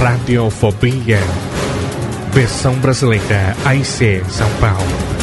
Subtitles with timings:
[0.00, 1.18] Radiofobia.
[2.30, 5.16] Versão brasileira AIC São Paulo.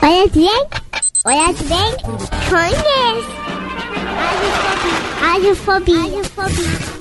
[0.02, 0.89] Olha
[1.24, 1.96] bem, olha bem,
[2.48, 3.28] conhece.
[5.20, 6.00] Radiofobia.
[6.00, 7.00] Radiofobia.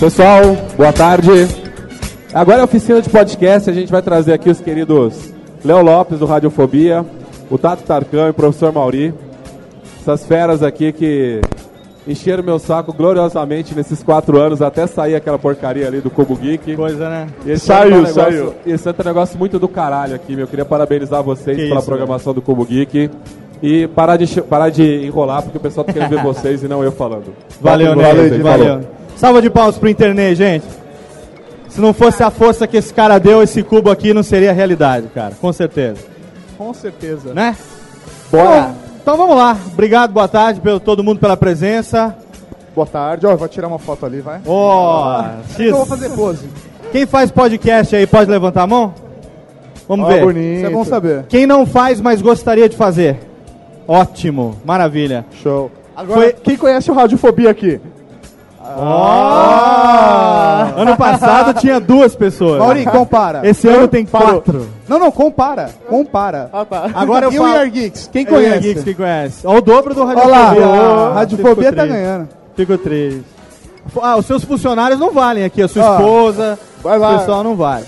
[0.00, 0.42] Pessoal,
[0.76, 1.30] boa tarde.
[2.32, 3.68] Agora é a oficina de podcast.
[3.68, 5.32] A gente vai trazer aqui os queridos
[5.62, 7.04] Léo Lopes, do Radiofobia,
[7.50, 9.12] o Tato Tarcão e o professor Mauri.
[10.00, 11.40] Essas feras aqui que
[12.06, 16.74] encheram meu saco gloriosamente nesses quatro anos até sair aquela porcaria ali do Cubo Geek.
[16.74, 17.28] Coisa, né?
[17.46, 18.54] Esse Saiu, é um negócio, saiu.
[18.66, 20.44] Esse é um negócio muito do caralho aqui, meu.
[20.44, 23.10] Eu queria parabenizar vocês Que pela isso, programação do Cubo Geek.
[23.62, 26.82] E parar de, parar de enrolar, porque o pessoal tá querendo ver vocês e não
[26.82, 27.32] eu falando.
[27.60, 28.28] Valeu, Valeu, né?
[28.28, 28.42] gente.
[28.42, 28.66] Valeu.
[28.66, 28.90] Falou.
[29.16, 30.66] Salva de palmas pro internet, gente.
[31.68, 35.06] Se não fosse a força que esse cara deu, esse cubo aqui não seria realidade,
[35.14, 35.34] cara.
[35.40, 36.00] Com certeza.
[36.58, 37.32] Com certeza.
[37.32, 37.56] Né?
[38.30, 38.62] Bora!
[38.62, 39.56] Bom, então vamos lá.
[39.72, 42.16] Obrigado, boa tarde, pelo todo mundo pela presença.
[42.74, 43.26] Boa tarde.
[43.26, 44.40] Ó, vou tirar uma foto ali, vai.
[44.46, 46.48] Ó, Então eu vou fazer pose.
[46.90, 48.94] Quem faz podcast aí pode levantar a mão?
[49.88, 50.22] Vamos Ó, ver.
[50.24, 50.56] bonito.
[50.58, 51.24] Isso é bom saber.
[51.28, 53.18] Quem não faz, mas gostaria de fazer?
[53.86, 55.26] Ótimo, maravilha.
[55.42, 55.70] Show.
[55.94, 57.80] Agora, Foi- quem conhece o Radiofobia aqui?
[58.78, 60.80] Ó!
[60.80, 62.58] Ano passado tinha duas pessoas.
[62.58, 63.46] Maurinho, compara.
[63.46, 64.68] Esse ano tem quatro.
[64.88, 65.70] Não, não, compara.
[65.88, 66.48] Compara.
[66.52, 66.90] Ah, tá.
[66.94, 68.08] Agora eu e falo- o Year Geeks?
[68.12, 68.60] Quem o conhece?
[68.60, 69.46] Geeks, quem conhece?
[69.46, 70.66] Ó, o dobro do Olha Radiofobia.
[70.66, 72.28] lá, Ah, Radiofobia tá ganhando.
[72.56, 73.24] Fico triste.
[74.00, 77.18] Ah, os seus funcionários não valem aqui, a sua Ó, esposa, vai o lá.
[77.18, 77.84] pessoal não vale.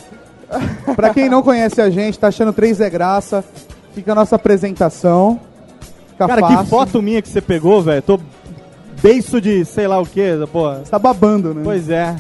[0.97, 3.45] Pra quem não conhece a gente, tá achando três é graça,
[3.95, 5.39] fica a nossa apresentação.
[6.11, 6.59] Fica Cara, fácil.
[6.59, 8.03] que foto minha que você pegou, velho.
[8.03, 8.19] Tô
[9.03, 10.81] beiço de sei lá o que, porra.
[10.85, 11.61] Você tá babando, né?
[11.65, 12.15] Pois é.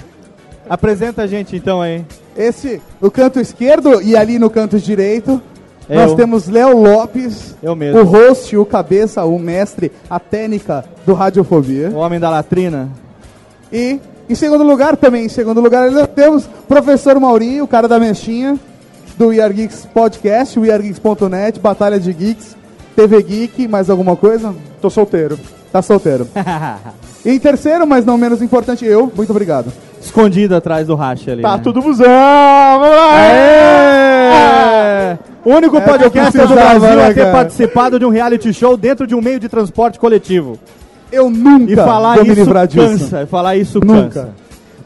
[0.69, 2.05] Apresenta a gente então aí.
[2.37, 5.41] Esse, no canto esquerdo e ali no canto direito,
[5.89, 6.17] nós Eu.
[6.17, 8.01] temos Léo Lopes, Eu mesmo.
[8.01, 11.91] o host, o cabeça, o mestre, a técnica do Radiofobia.
[11.91, 12.89] O homem da latrina.
[13.73, 17.87] E em segundo lugar também, em segundo lugar, nós temos o professor Mauri, o cara
[17.87, 18.59] da mexinha,
[19.19, 22.57] do We Are Geeks Podcast, wearegeeks.net, Batalha de Geeks,
[22.97, 24.55] TV Geek, mais alguma coisa?
[24.81, 25.39] Tô solteiro.
[25.75, 26.29] Tá solteiro.
[27.25, 29.13] e em terceiro, mas não menos importante, eu.
[29.17, 29.73] Muito obrigado.
[30.01, 31.43] Escondido atrás do racha ali.
[31.43, 31.63] Tá né?
[31.65, 32.07] tudo busão!
[32.79, 33.13] Vamos lá!
[33.17, 35.19] Aê!
[35.45, 37.33] O único É podcast do Brasil a ter cara?
[37.33, 40.57] participado de um reality show dentro de um meio de transporte coletivo.
[41.11, 42.87] Eu nunca E falar vou me isso livrar disso.
[42.87, 43.23] cansa.
[43.23, 44.03] e Falar isso Nunca.
[44.05, 44.29] cansa.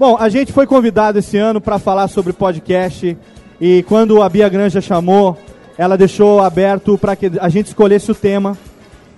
[0.00, 3.14] Bom, a gente foi convidado esse ano para falar sobre podcast
[3.60, 5.36] e quando a Bia Granja chamou,
[5.76, 8.56] ela deixou aberto para que a gente escolhesse o tema.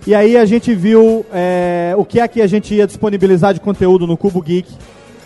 [0.05, 3.59] E aí a gente viu é, o que é que a gente ia disponibilizar de
[3.59, 4.67] conteúdo no Cubo Geek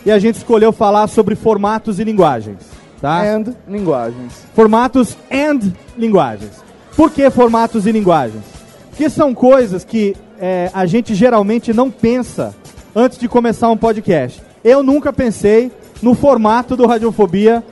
[0.06, 2.58] e a gente escolheu falar sobre formatos e linguagens,
[3.02, 3.22] tá?
[3.24, 4.34] And linguagens.
[4.54, 6.64] Formatos and linguagens.
[6.96, 8.44] Por que formatos e linguagens?
[8.90, 12.54] Porque são coisas que é, a gente geralmente não pensa
[12.94, 14.42] antes de começar um podcast.
[14.64, 15.72] Eu nunca pensei
[16.02, 17.64] no formato do Radiofobia,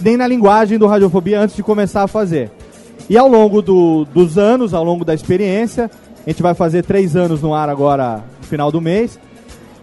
[0.00, 2.50] nem na linguagem do Radiofobia antes de começar a fazer.
[3.10, 5.90] E ao longo do- dos anos, ao longo da experiência,
[6.24, 9.18] a gente vai fazer três anos no ar agora, no final do mês,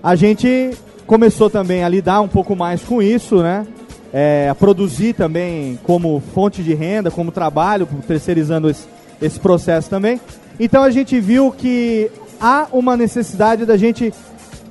[0.01, 0.71] a gente
[1.05, 3.67] começou também a lidar um pouco mais com isso, né?
[4.13, 8.87] É, a produzir também como fonte de renda, como trabalho, terceirizando esse,
[9.21, 10.19] esse processo também.
[10.59, 14.13] Então a gente viu que há uma necessidade da gente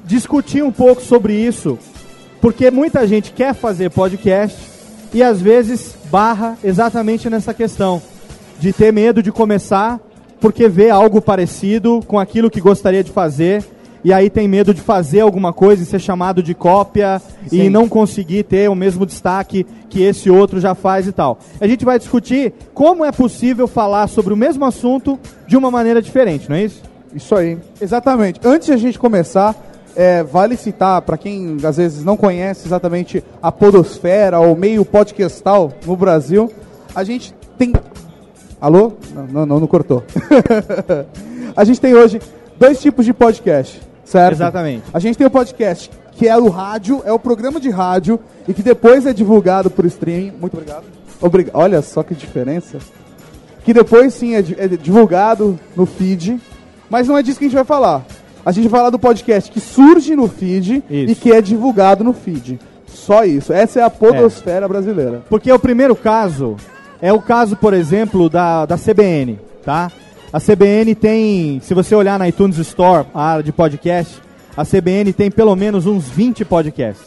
[0.04, 1.78] discutir um pouco sobre isso,
[2.40, 4.58] porque muita gente quer fazer podcast
[5.12, 8.02] e às vezes barra exatamente nessa questão
[8.58, 10.00] de ter medo de começar
[10.40, 13.64] porque vê algo parecido com aquilo que gostaria de fazer
[14.04, 17.68] e aí tem medo de fazer alguma coisa e ser chamado de cópia e Sim.
[17.68, 21.38] não conseguir ter o mesmo destaque que esse outro já faz e tal.
[21.60, 26.00] A gente vai discutir como é possível falar sobre o mesmo assunto de uma maneira
[26.00, 26.82] diferente, não é isso?
[27.12, 27.58] Isso aí.
[27.80, 28.40] Exatamente.
[28.44, 29.54] Antes de a gente começar,
[29.96, 35.72] é, vale citar, para quem às vezes não conhece exatamente a podosfera ou meio podcastal
[35.84, 36.52] no Brasil,
[36.94, 37.72] a gente tem...
[38.60, 38.92] Alô?
[39.14, 40.02] Não, não, não, não cortou.
[41.56, 42.20] a gente tem hoje
[42.58, 44.34] dois tipos de podcast, certo?
[44.34, 44.82] Exatamente.
[44.92, 48.52] A gente tem o podcast que é o rádio, é o programa de rádio e
[48.52, 50.32] que depois é divulgado por streaming.
[50.40, 50.84] Muito obrigado.
[51.20, 51.54] Obrigado.
[51.54, 52.78] Olha só que diferença.
[53.64, 56.40] Que depois sim é, é divulgado no feed,
[56.90, 58.04] mas não é disso que a gente vai falar.
[58.44, 61.12] A gente vai falar do podcast que surge no feed Isso.
[61.12, 62.58] e que é divulgado no feed.
[62.86, 63.52] Só isso.
[63.52, 65.22] Essa é a podosfera brasileira.
[65.28, 66.56] Porque o primeiro caso
[67.00, 69.90] é o caso, por exemplo, da, da CBN, tá?
[70.32, 74.20] A CBN tem, se você olhar na iTunes Store, a área de podcast,
[74.56, 77.06] a CBN tem pelo menos uns 20 podcasts.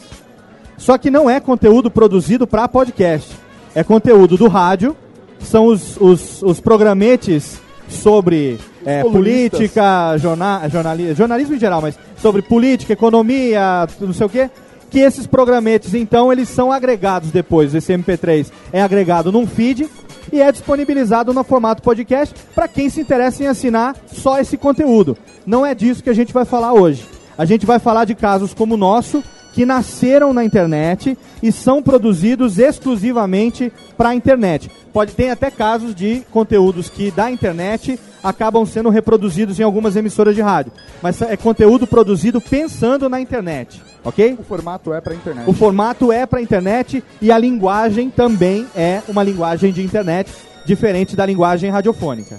[0.76, 3.30] Só que não é conteúdo produzido para podcast.
[3.74, 4.96] É conteúdo do rádio,
[5.38, 12.42] são os, os, os programetes sobre é, política, jorna, jornali, jornalismo em geral, mas sobre
[12.42, 14.50] política, economia, não sei o quê.
[14.92, 17.74] Que esses programetes, então, eles são agregados depois.
[17.74, 19.88] Esse MP3 é agregado num feed
[20.30, 25.16] e é disponibilizado no formato podcast para quem se interessa em assinar só esse conteúdo.
[25.46, 27.06] Não é disso que a gente vai falar hoje.
[27.38, 31.82] A gente vai falar de casos como o nosso, que nasceram na internet e são
[31.82, 34.70] produzidos exclusivamente para a internet.
[34.92, 40.34] Pode ter até casos de conteúdos que da internet acabam sendo reproduzidos em algumas emissoras
[40.34, 44.36] de rádio, mas é conteúdo produzido pensando na internet, ok?
[44.38, 45.48] O formato é para internet.
[45.48, 50.30] O formato é para internet e a linguagem também é uma linguagem de internet,
[50.66, 52.38] diferente da linguagem radiofônica.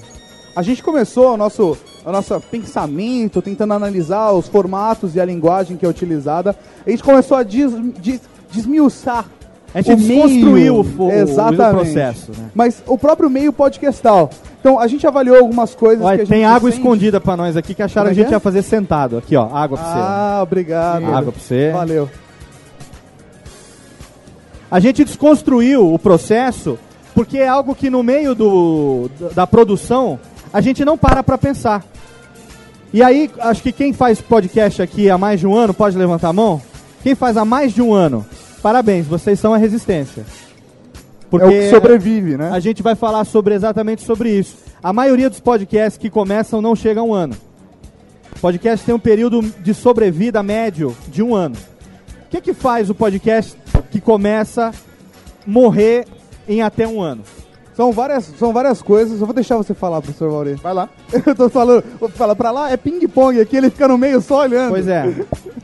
[0.56, 5.76] A gente começou o nosso, o nosso pensamento tentando analisar os formatos e a linguagem
[5.76, 6.56] que é utilizada.
[6.86, 9.26] A gente começou a des, des, desmiuçar.
[9.74, 11.74] A gente desconstruiu o fo- o Exatamente.
[11.94, 12.50] processo, né?
[12.54, 14.30] Mas o próprio meio podcastal.
[14.60, 16.82] Então a gente avaliou algumas coisas Olha, que a tem gente água sente.
[16.82, 18.36] escondida pra nós aqui que acharam Como que é a gente é?
[18.36, 19.18] ia fazer sentado.
[19.18, 21.02] Aqui, ó, água pra Ah, obrigado.
[21.02, 21.08] você.
[21.12, 21.72] Água pra você.
[21.72, 22.10] Valeu.
[24.70, 26.78] A gente desconstruiu o processo
[27.14, 30.20] porque é algo que no meio do, da produção
[30.52, 31.84] a gente não para pra pensar.
[32.92, 36.30] E aí, acho que quem faz podcast aqui há mais de um ano, pode levantar
[36.30, 36.62] a mão?
[37.02, 38.24] Quem faz há mais de um ano,
[38.64, 40.26] parabéns, vocês são a resistência.
[41.34, 42.50] é o que sobrevive, né?
[42.52, 44.56] A gente vai falar sobre exatamente sobre isso.
[44.82, 47.36] A maioria dos podcasts que começam não chega a um ano.
[48.40, 51.56] Podcast tem um período de sobrevida médio de um ano.
[52.26, 53.58] O que, que faz o podcast
[53.92, 54.72] que começa
[55.46, 56.06] morrer
[56.48, 57.22] em até um ano?
[57.76, 59.20] São várias, são várias coisas.
[59.20, 60.54] Eu vou deixar você falar, professor Mauri.
[60.56, 60.90] Vai lá.
[61.26, 64.42] Eu tô falando, vou falar pra lá, é ping-pong aqui, ele fica no meio só
[64.42, 64.72] olhando.
[64.72, 65.06] Pois é.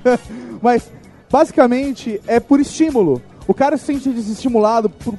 [0.61, 0.89] Mas,
[1.31, 3.21] basicamente, é por estímulo.
[3.48, 5.15] O cara se sente desestimulado por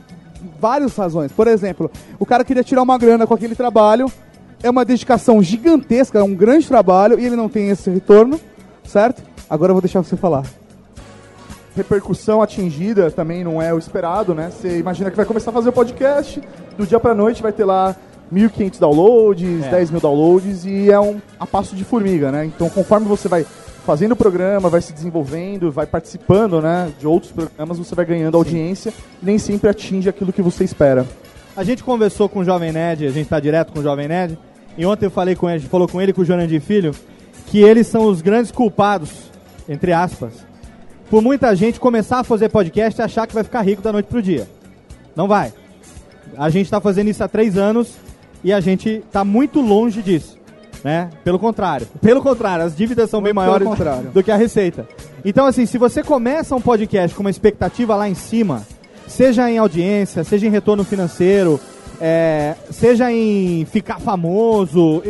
[0.60, 1.32] várias razões.
[1.32, 4.10] Por exemplo, o cara queria tirar uma grana com aquele trabalho,
[4.62, 8.38] é uma dedicação gigantesca, é um grande trabalho, e ele não tem esse retorno,
[8.84, 9.22] certo?
[9.48, 10.44] Agora eu vou deixar você falar.
[11.74, 14.50] repercussão atingida também não é o esperado, né?
[14.50, 16.42] Você imagina que vai começar a fazer o podcast,
[16.76, 17.94] do dia pra noite vai ter lá
[18.32, 19.70] 1.500 downloads, É.
[19.70, 22.44] 10 mil downloads e é um a passo de formiga, né?
[22.44, 23.46] Então conforme você vai
[23.90, 28.36] fazendo o programa, vai se desenvolvendo, vai participando, né, de outros programas, você vai ganhando
[28.36, 31.04] audiência, nem sempre atinge aquilo que você espera.
[31.56, 34.38] A gente conversou com o Jovem Nerd, a gente tá direto com o Jovem Nerd,
[34.78, 36.94] e ontem eu falei com ele, falou com ele e com o Jurandir Filho,
[37.46, 39.10] que eles são os grandes culpados,
[39.68, 40.34] entre aspas,
[41.10, 44.06] por muita gente começar a fazer podcast e achar que vai ficar rico da noite
[44.06, 44.46] pro dia.
[45.16, 45.52] Não vai.
[46.36, 47.94] A gente tá fazendo isso há três anos
[48.44, 50.38] e a gente tá muito longe disso.
[50.82, 51.10] Né?
[51.22, 51.86] Pelo contrário.
[52.00, 53.68] Pelo contrário, as dívidas são bem maiores
[54.14, 54.86] do que a receita.
[55.24, 58.66] Então, assim, se você começa um podcast com uma expectativa lá em cima,
[59.06, 61.60] seja em audiência, seja em retorno financeiro,
[62.00, 65.02] é, seja em ficar famoso,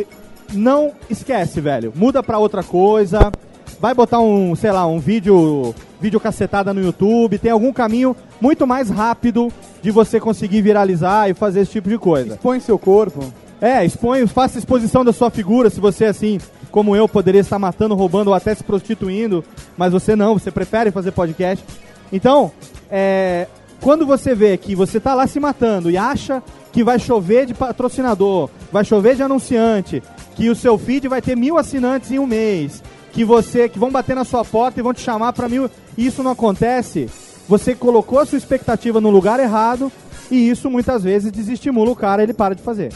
[0.53, 1.93] não esquece, velho.
[1.95, 3.31] Muda pra outra coisa.
[3.79, 7.39] Vai botar um, sei lá, um vídeo, vídeo cacetada no YouTube.
[7.39, 9.51] Tem algum caminho muito mais rápido
[9.81, 12.35] de você conseguir viralizar e fazer esse tipo de coisa.
[12.35, 13.23] Expõe seu corpo.
[13.61, 16.39] É, expõe, faça exposição da sua figura, se você, assim,
[16.71, 19.45] como eu, poderia estar matando, roubando ou até se prostituindo,
[19.77, 21.63] mas você não, você prefere fazer podcast.
[22.11, 22.51] Então,
[22.89, 23.45] é,
[23.79, 26.41] quando você vê que você tá lá se matando e acha
[26.71, 30.01] que vai chover de patrocinador, vai chover de anunciante,
[30.35, 33.91] que o seu feed vai ter mil assinantes em um mês, que você que vão
[33.91, 37.07] bater na sua porta e vão te chamar para mil, e isso não acontece,
[37.47, 39.91] você colocou a sua expectativa no lugar errado
[40.31, 42.91] e isso muitas vezes desestimula o cara, ele para de fazer.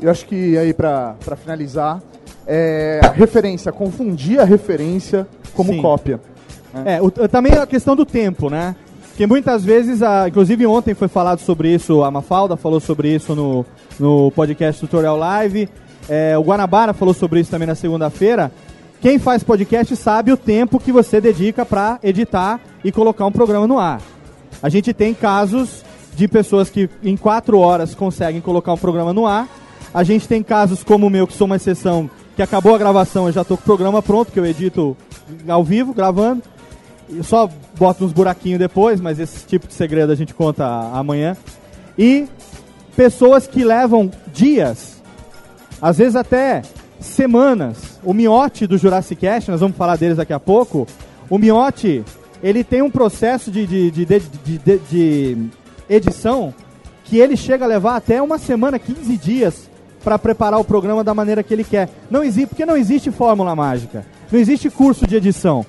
[0.00, 2.00] Eu acho que aí pra, pra finalizar,
[2.46, 5.82] é, a referência, confundir a referência como Sim.
[5.82, 6.20] cópia.
[6.84, 8.76] É, o- também a questão do tempo, né?
[9.08, 13.34] Porque muitas vezes, a, inclusive ontem foi falado sobre isso, a Mafalda falou sobre isso
[13.34, 13.66] no,
[13.98, 15.68] no podcast Tutorial Live,
[16.08, 18.52] é, o Guanabara falou sobre isso também na segunda-feira,
[19.00, 23.66] Quem faz podcast sabe o tempo que você dedica para editar e colocar um programa
[23.66, 24.00] no ar.
[24.62, 25.84] A gente tem casos
[26.16, 29.46] de pessoas que em quatro horas conseguem colocar um programa no ar.
[29.92, 33.26] A gente tem casos como o meu, que sou uma exceção, que acabou a gravação,
[33.26, 34.96] eu já estou com o programa pronto, que eu edito
[35.48, 36.42] ao vivo, gravando.
[37.08, 41.36] Eu só boto uns buraquinhos depois, mas esse tipo de segredo a gente conta amanhã.
[41.98, 42.28] E
[42.94, 45.02] pessoas que levam dias,
[45.80, 46.62] às vezes até
[47.00, 47.98] semanas.
[48.02, 50.86] O Miote do Jurassic Cast, nós vamos falar deles daqui a pouco.
[51.30, 52.04] O Miote,
[52.42, 55.48] ele tem um processo de, de, de, de, de
[55.88, 56.54] edição
[57.04, 59.67] que ele chega a levar até uma semana, 15 dias
[60.02, 61.88] para preparar o programa da maneira que ele quer.
[62.10, 64.04] Não existe, porque não existe fórmula mágica.
[64.30, 65.64] Não existe curso de edição.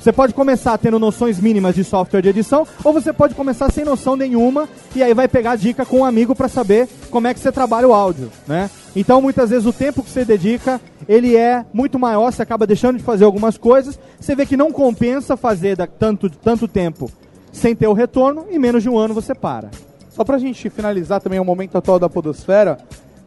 [0.00, 3.84] Você pode começar tendo noções mínimas de software de edição, ou você pode começar sem
[3.84, 7.40] noção nenhuma e aí vai pegar dica com um amigo para saber como é que
[7.40, 8.70] você trabalha o áudio, né?
[8.96, 12.96] Então, muitas vezes o tempo que você dedica, ele é muito maior, você acaba deixando
[12.96, 17.10] de fazer algumas coisas, você vê que não compensa fazer tanto, tanto tempo
[17.52, 19.70] sem ter o retorno, e menos de um ano você para.
[20.08, 22.78] Só pra gente finalizar também o momento atual da podosfera,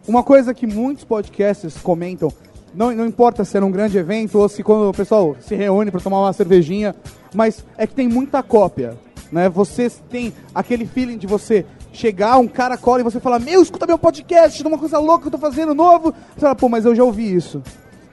[0.07, 2.31] uma coisa que muitos podcasts comentam
[2.75, 5.91] não, não importa se era um grande evento ou se quando o pessoal se reúne
[5.91, 6.95] para tomar uma cervejinha,
[7.33, 8.98] mas é que tem muita cópia.
[9.31, 9.48] Né?
[9.50, 13.86] Você tem aquele feeling de você chegar, um cara cola e você fala, meu, escuta
[13.86, 16.13] meu podcast, uma coisa louca que eu tô fazendo novo.
[16.33, 17.62] Você fala, pô, mas eu já ouvi isso.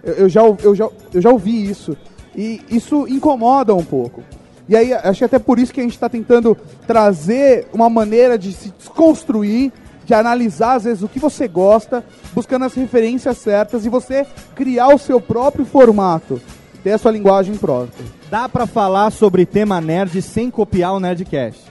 [0.04, 1.96] Eu, eu, já, eu, já, eu já ouvi isso.
[2.36, 4.22] E isso incomoda um pouco.
[4.68, 6.56] E aí, acho que até por isso que a gente está tentando
[6.86, 9.72] trazer uma maneira de se desconstruir
[10.10, 14.26] de analisar às vezes o que você gosta, buscando as referências certas e você
[14.56, 16.42] criar o seu próprio formato,
[16.82, 18.04] ter a sua linguagem própria.
[18.28, 21.62] Dá para falar sobre tema nerd sem copiar o Nerdcast.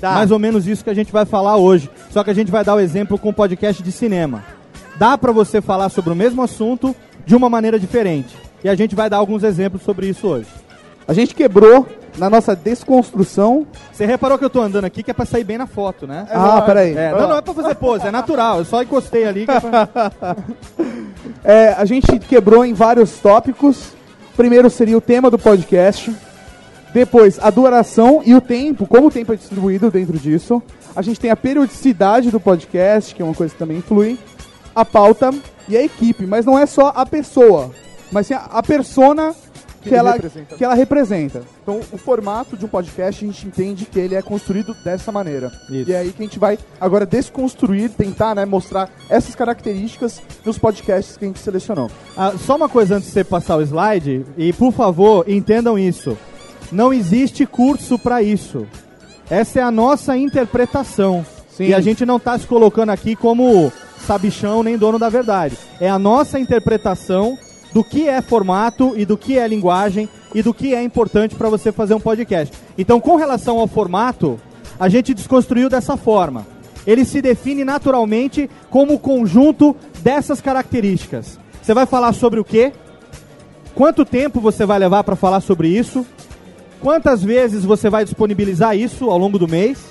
[0.00, 1.90] Mais ou menos isso que a gente vai falar hoje.
[2.10, 4.42] Só que a gente vai dar o exemplo com o podcast de cinema.
[4.98, 8.34] Dá para você falar sobre o mesmo assunto de uma maneira diferente.
[8.64, 10.48] E a gente vai dar alguns exemplos sobre isso hoje.
[11.06, 13.66] A gente quebrou na nossa desconstrução.
[13.92, 16.26] Você reparou que eu tô andando aqui que é pra sair bem na foto, né?
[16.30, 16.96] Ah, peraí.
[16.96, 18.58] É, não, não é pra fazer pose, é natural.
[18.58, 19.46] Eu só encostei ali.
[19.48, 19.88] É, pra...
[21.44, 23.92] é, a gente quebrou em vários tópicos.
[24.36, 26.14] Primeiro seria o tema do podcast.
[26.92, 30.62] Depois, a duração e o tempo, como o tempo é distribuído dentro disso.
[30.94, 34.18] A gente tem a periodicidade do podcast, que é uma coisa que também influi.
[34.74, 35.30] A pauta
[35.68, 37.70] e a equipe, mas não é só a pessoa,
[38.12, 39.34] mas sim a, a persona
[39.88, 40.56] que, ela, representa.
[40.56, 41.42] que ela representa.
[41.62, 45.52] Então, o formato de um podcast, a gente entende que ele é construído dessa maneira.
[45.70, 45.90] Isso.
[45.90, 50.58] E é aí que a gente vai agora desconstruir, tentar né, mostrar essas características nos
[50.58, 51.90] podcasts que a gente selecionou.
[52.16, 56.16] Ah, só uma coisa antes de você passar o slide, e por favor, entendam isso.
[56.70, 58.66] Não existe curso para isso.
[59.30, 61.24] Essa é a nossa interpretação.
[61.50, 61.68] Sim.
[61.68, 63.72] E a gente não está se colocando aqui como
[64.06, 65.56] sabichão nem dono da verdade.
[65.80, 67.38] É a nossa interpretação
[67.76, 71.50] do que é formato e do que é linguagem e do que é importante para
[71.50, 72.56] você fazer um podcast.
[72.78, 74.40] Então, com relação ao formato,
[74.80, 76.46] a gente desconstruiu dessa forma.
[76.86, 81.38] Ele se define naturalmente como conjunto dessas características.
[81.60, 82.72] Você vai falar sobre o quê?
[83.74, 86.06] Quanto tempo você vai levar para falar sobre isso?
[86.80, 89.84] Quantas vezes você vai disponibilizar isso ao longo do mês?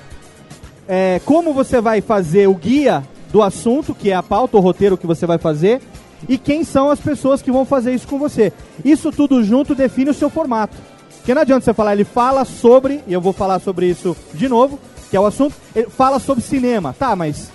[0.88, 4.98] É, como você vai fazer o guia do assunto, que é a pauta, o roteiro
[4.98, 5.84] que você vai fazer?
[6.27, 8.51] E quem são as pessoas que vão fazer isso com você.
[8.83, 10.75] Isso tudo junto define o seu formato.
[11.17, 14.47] Porque não adianta você falar, ele fala sobre, e eu vou falar sobre isso de
[14.47, 16.95] novo, que é o assunto, ele fala sobre cinema.
[16.97, 17.49] Tá, mas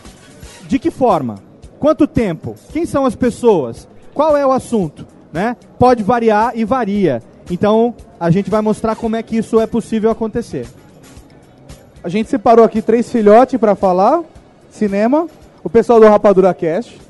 [0.66, 1.37] de que forma?
[1.78, 2.54] Quanto tempo?
[2.72, 3.88] Quem são as pessoas?
[4.12, 5.06] Qual é o assunto?
[5.33, 5.56] Né?
[5.78, 7.22] Pode variar e varia.
[7.50, 10.66] Então, a gente vai mostrar como é que isso é possível acontecer.
[12.02, 14.22] A gente separou aqui três filhotes para falar:
[14.70, 15.26] cinema,
[15.62, 17.00] o pessoal do Rapadura Cast,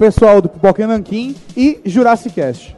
[0.00, 2.74] pessoal do Pipoca Nanquim e Jurassic Cast.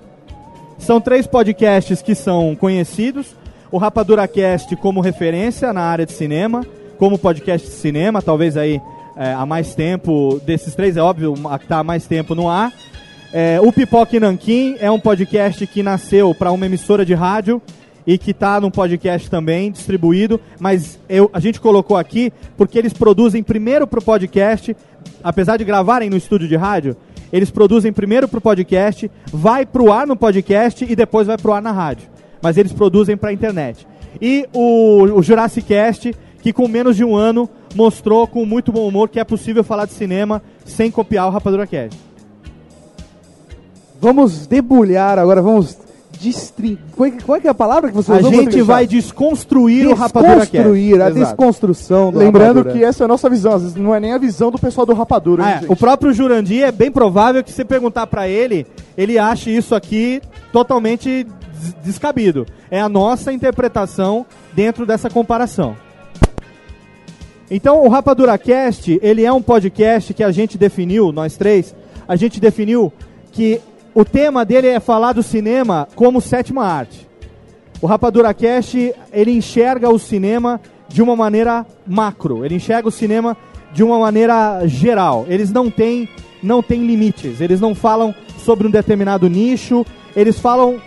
[0.76, 3.36] São três podcasts que são conhecidos.
[3.70, 6.66] O Rapadura Cast como referência na área de cinema,
[6.98, 8.80] como podcast de cinema, talvez aí
[9.16, 12.72] é, há mais tempo, desses três é óbvio, que está há mais tempo no ar.
[13.32, 17.62] É, o Pipoca Nanquim é um podcast que nasceu para uma emissora de rádio
[18.04, 22.92] e que está num podcast também distribuído, mas eu, a gente colocou aqui porque eles
[22.92, 24.76] produzem primeiro para o podcast,
[25.22, 26.96] apesar de gravarem no estúdio de rádio,
[27.32, 31.38] eles produzem primeiro para o podcast, vai para o ar no podcast e depois vai
[31.38, 32.08] para o ar na rádio.
[32.42, 33.86] Mas eles produzem para a internet.
[34.20, 38.86] E o, o Jurassic Cast, que com menos de um ano mostrou com muito bom
[38.86, 41.98] humor que é possível falar de cinema sem copiar o Rapadura Cast.
[44.00, 45.78] Vamos debulhar agora, vamos
[46.22, 46.78] destrin...
[46.96, 48.30] Qual, é, qual é, é a palavra que você usou?
[48.30, 51.14] A gente vai desconstruir, o Rapadura Desconstruir, a Exato.
[51.14, 52.72] desconstrução do Lembrando Rapadura.
[52.78, 54.86] que essa é a nossa visão, às vezes não é nem a visão do pessoal
[54.86, 55.44] do Rapadura.
[55.44, 59.50] Ah, é, o próprio Jurandir é bem provável que você perguntar para ele, ele ache
[59.54, 62.46] isso aqui totalmente des- descabido.
[62.70, 65.76] É a nossa interpretação dentro dessa comparação.
[67.50, 71.74] Então, o Rapadura Cast, ele é um podcast que a gente definiu, nós três,
[72.08, 72.90] a gente definiu
[73.30, 73.60] que
[73.94, 77.08] o tema dele é falar do cinema como sétima arte.
[77.80, 83.36] O Rapadura Cast, ele enxerga o cinema de uma maneira macro, ele enxerga o cinema
[83.72, 85.26] de uma maneira geral.
[85.28, 86.08] Eles não têm,
[86.42, 90.80] não têm limites, eles não falam sobre um determinado nicho, eles falam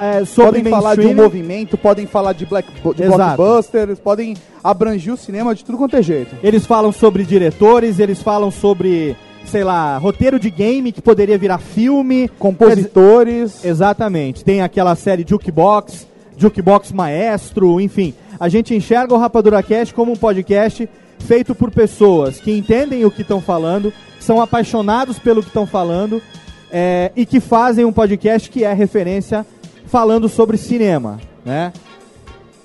[0.00, 5.12] é, sobre podem falar de um movimento, podem falar de, black, de blockbusters, podem abranger
[5.12, 6.34] o cinema de tudo quanto é jeito.
[6.42, 9.14] Eles falam sobre diretores, eles falam sobre,
[9.50, 12.28] sei lá, roteiro de game que poderia virar filme.
[12.38, 13.64] Compositores.
[13.64, 14.44] Exatamente.
[14.44, 18.14] Tem aquela série Jukebox, Jukebox Maestro, enfim.
[18.38, 23.10] A gente enxerga o Rapadura Cast como um podcast feito por pessoas que entendem o
[23.10, 26.22] que estão falando, são apaixonados pelo que estão falando
[26.70, 29.44] é, e que fazem um podcast que é referência
[29.86, 31.72] falando sobre cinema, né?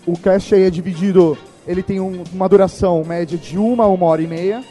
[0.05, 4.05] O cast aí é dividido, ele tem um- uma duração média de uma a uma
[4.05, 4.63] hora e meia.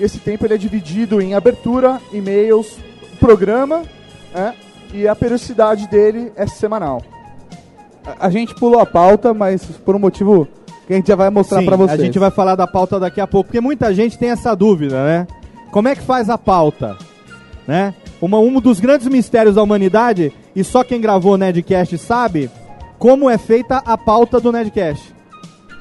[0.00, 2.76] Esse tempo ele é dividido em abertura, e-mails,
[3.18, 3.82] programa,
[4.32, 4.54] né?
[4.92, 7.02] E a periodicidade dele é semanal.
[8.04, 10.48] A, a gente pulou a pauta, mas por um motivo
[10.86, 12.00] que a gente já vai mostrar pra vocês.
[12.00, 15.04] A gente vai falar da pauta daqui a pouco, porque muita gente tem essa dúvida,
[15.04, 15.26] né?
[15.70, 16.96] Como é que faz a pauta?
[17.66, 17.94] Né?
[18.22, 22.50] Uma, um dos grandes mistérios da humanidade, e só quem gravou o Nedcast sabe,
[22.98, 25.14] como é feita a pauta do Nedcast.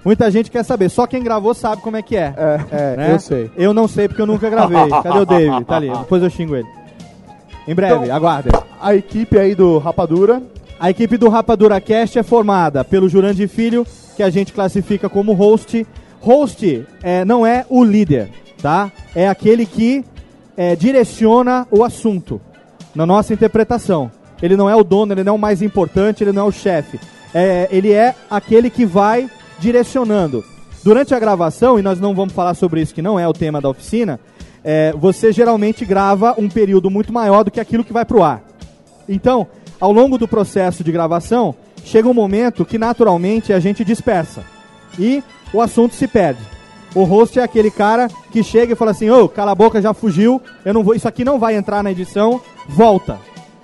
[0.08, 2.34] Muita gente quer saber, só quem gravou sabe como é que é.
[2.72, 3.12] É, né?
[3.12, 3.52] eu sei.
[3.58, 4.88] Eu não sei porque eu nunca gravei.
[5.04, 5.66] Cadê o David?
[5.66, 6.66] Tá ali, depois eu xingo ele.
[7.68, 8.54] Em breve, Então, aguardem.
[8.80, 10.42] A equipe aí do Rapadura.
[10.80, 15.34] A equipe do Rapadura Cast é formada pelo Jurandir Filho, que a gente classifica como
[15.34, 15.86] host.
[16.22, 18.30] Host é, não é o líder,
[18.62, 18.90] tá?
[19.14, 20.06] É aquele que
[20.56, 22.40] é, direciona o assunto,
[22.96, 24.10] na nossa interpretação.
[24.42, 26.52] Ele não é o dono, ele não é o mais importante, ele não é o
[26.54, 26.98] chefe.
[27.34, 30.44] É, ele é aquele que vai direcionando.
[30.84, 33.60] Durante a gravação, e nós não vamos falar sobre isso, que não é o tema
[33.60, 34.20] da oficina,
[34.64, 38.42] é, você geralmente grava um período muito maior do que aquilo que vai pro ar.
[39.08, 39.48] Então,
[39.80, 44.44] ao longo do processo de gravação, chega um momento que naturalmente a gente dispersa
[45.00, 46.42] e o assunto se perde.
[46.96, 49.94] O host é aquele cara que chega e fala assim: "Ô, cala a boca, já
[49.94, 53.20] fugiu, eu não vou, isso aqui não vai entrar na edição, volta".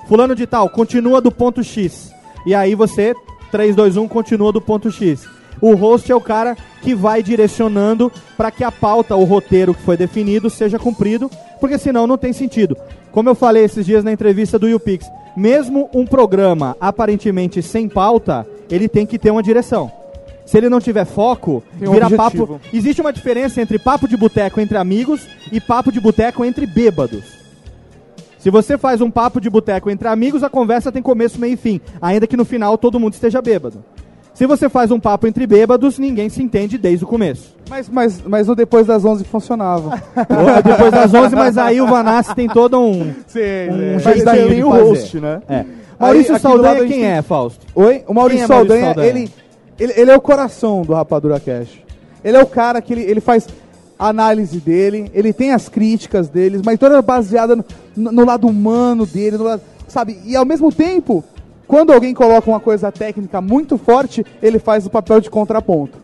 [0.08, 2.14] Fulano de tal, continua do ponto X.
[2.46, 3.16] E aí você
[3.52, 5.28] 3 2 1 continua do ponto X.
[5.64, 9.82] O host é o cara que vai direcionando para que a pauta, o roteiro que
[9.82, 12.76] foi definido seja cumprido, porque senão não tem sentido.
[13.14, 18.46] Como eu falei esses dias na entrevista do YouPix, mesmo um programa aparentemente sem pauta,
[18.70, 19.90] ele tem que ter uma direção.
[20.46, 22.60] Se ele não tiver foco, Tem vira papo.
[22.74, 27.24] Existe uma diferença entre papo de boteco entre amigos e papo de boteco entre bêbados.
[28.38, 31.56] Se você faz um papo de boteco entre amigos, a conversa tem começo, meio e
[31.56, 33.82] fim, ainda que no final todo mundo esteja bêbado.
[34.34, 37.56] Se você faz um papo entre bêbados, ninguém se entende desde o começo.
[37.70, 39.90] Mas, mas, mas no depois das 11 funcionava.
[40.18, 43.14] Ou Depois das 11, mas aí o Vanassi tem todo um, um
[43.94, 45.42] Mas jeitinho daí de o host, né?
[45.48, 45.66] É.
[46.00, 47.66] Maurício Aí, Saldanha quem é, Fausto?
[47.76, 48.04] Oi?
[48.08, 49.08] O Maurício, é Maurício Saldanha, Saldanha?
[49.08, 49.32] Ele,
[49.80, 51.70] ele, ele é o coração do Rapadura Cash.
[52.24, 53.48] Ele é o cara que ele, ele faz
[54.00, 57.56] a análise dele, ele tem as críticas deles, mas toda baseada
[57.96, 60.18] no- no lado humano dele, no lado, sabe?
[60.26, 61.24] E ao mesmo tempo,
[61.74, 65.98] quando alguém coloca uma coisa técnica muito forte, ele faz o papel de contraponto.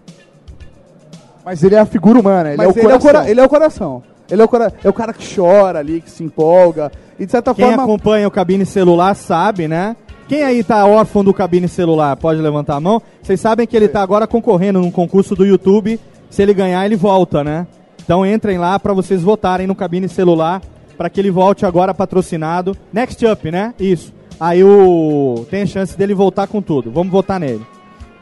[1.46, 3.40] Mas ele é a figura humana, ele Mas é o ele, é o cora- ele
[3.40, 4.02] é o coração.
[4.32, 6.92] Ele é o, cora- é o cara que chora ali, que se empolga.
[7.20, 7.84] E de certa Quem forma.
[7.84, 9.96] acompanha o cabine celular sabe, né?
[10.28, 13.00] Quem aí tá órfão do cabine celular, pode levantar a mão.
[13.22, 16.00] Vocês sabem que ele tá agora concorrendo num concurso do YouTube.
[16.32, 17.68] Se ele ganhar, ele volta, né?
[18.04, 20.64] Então entrem lá pra vocês votarem no cabine celular
[20.98, 22.76] pra que ele volte agora patrocinado.
[22.92, 23.74] Next Up, né?
[23.80, 24.18] Isso.
[24.40, 26.90] Aí o tem a chance dele voltar com tudo.
[26.92, 27.62] Vamos votar nele.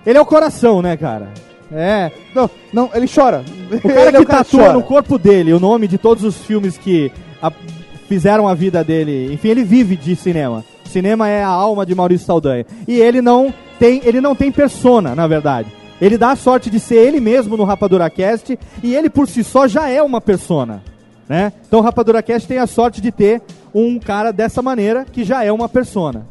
[0.06, 1.30] Ele é o coração, né, cara?
[1.72, 2.12] É.
[2.34, 3.44] Não, não, ele chora.
[3.72, 4.74] O cara Ele é que tatua chora.
[4.74, 7.52] no corpo dele o nome de todos os filmes que a-
[8.08, 9.34] fizeram a vida dele.
[9.34, 10.64] Enfim, ele vive de cinema.
[10.86, 12.66] Cinema é a alma de Maurício Saldanha.
[12.88, 15.70] E ele não tem, ele não tem persona, na verdade.
[16.00, 19.44] Ele dá a sorte de ser ele mesmo no Rapadura Cast e ele por si
[19.44, 20.82] só já é uma persona,
[21.28, 21.52] né?
[21.68, 23.42] Então o Rapadura Cast tem a sorte de ter
[23.74, 26.26] um cara dessa maneira que já é uma persona.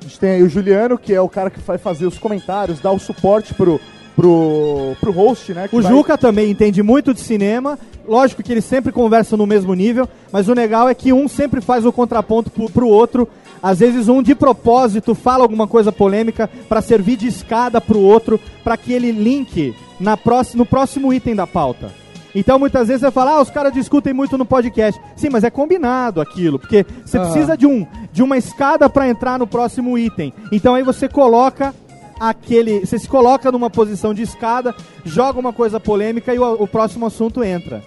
[0.00, 2.80] A gente tem aí o Juliano, que é o cara que vai fazer os comentários,
[2.80, 3.80] dar o suporte pro,
[4.14, 5.68] pro, pro host, né?
[5.72, 7.78] O vai- Juca também entende muito de cinema.
[8.06, 11.60] Lógico que eles sempre conversam no mesmo nível, mas o legal é que um sempre
[11.60, 13.28] faz o contraponto pro, pro outro.
[13.62, 18.40] Às vezes um de propósito fala alguma coisa polêmica para servir de escada pro outro,
[18.62, 21.90] para que ele link na próxima, no próximo item da pauta.
[22.34, 25.00] Então muitas vezes você fala, ah, os caras discutem muito no podcast.
[25.16, 27.30] Sim, mas é combinado aquilo, porque você Aham.
[27.30, 30.32] precisa de um de uma escada para entrar no próximo item.
[30.52, 31.74] Então aí você coloca
[32.18, 36.66] aquele, você se coloca numa posição de escada, joga uma coisa polêmica e o, o
[36.66, 37.82] próximo assunto entra.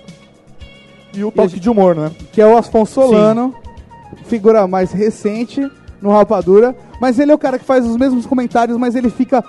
[1.13, 2.11] E o toque de humor, né?
[2.31, 3.53] Que é o Afonso Solano,
[4.25, 5.69] figura mais recente
[6.01, 6.75] no Rapadura.
[7.01, 9.43] Mas ele é o cara que faz os mesmos comentários, mas ele fica.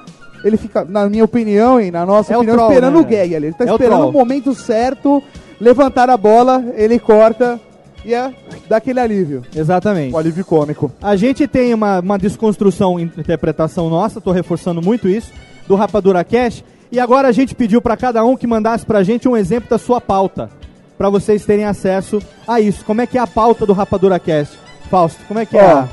[0.44, 3.00] Ele fica, na minha opinião e na nossa É o opinião, troll, esperando né?
[3.00, 3.46] o gag ali.
[3.46, 4.10] Ele tá É o esperando troll.
[4.10, 5.22] o momento certo,
[5.60, 7.60] levantar a bola, ele corta
[8.04, 8.32] e é
[8.68, 9.42] daquele alívio.
[9.54, 10.12] Exatamente.
[10.14, 10.90] O alívio cômico.
[11.00, 15.30] A gente tem uma, uma desconstrução, interpretação nossa, tô reforçando muito isso,
[15.68, 16.64] do Rapadura Cash.
[16.90, 19.78] E agora a gente pediu para cada um que mandasse pra gente um exemplo da
[19.78, 20.50] sua pauta,
[20.98, 22.84] para vocês terem acesso a isso.
[22.84, 24.58] Como é que é a pauta do Rapadura Cast?
[24.90, 25.84] Fausto, como é que é.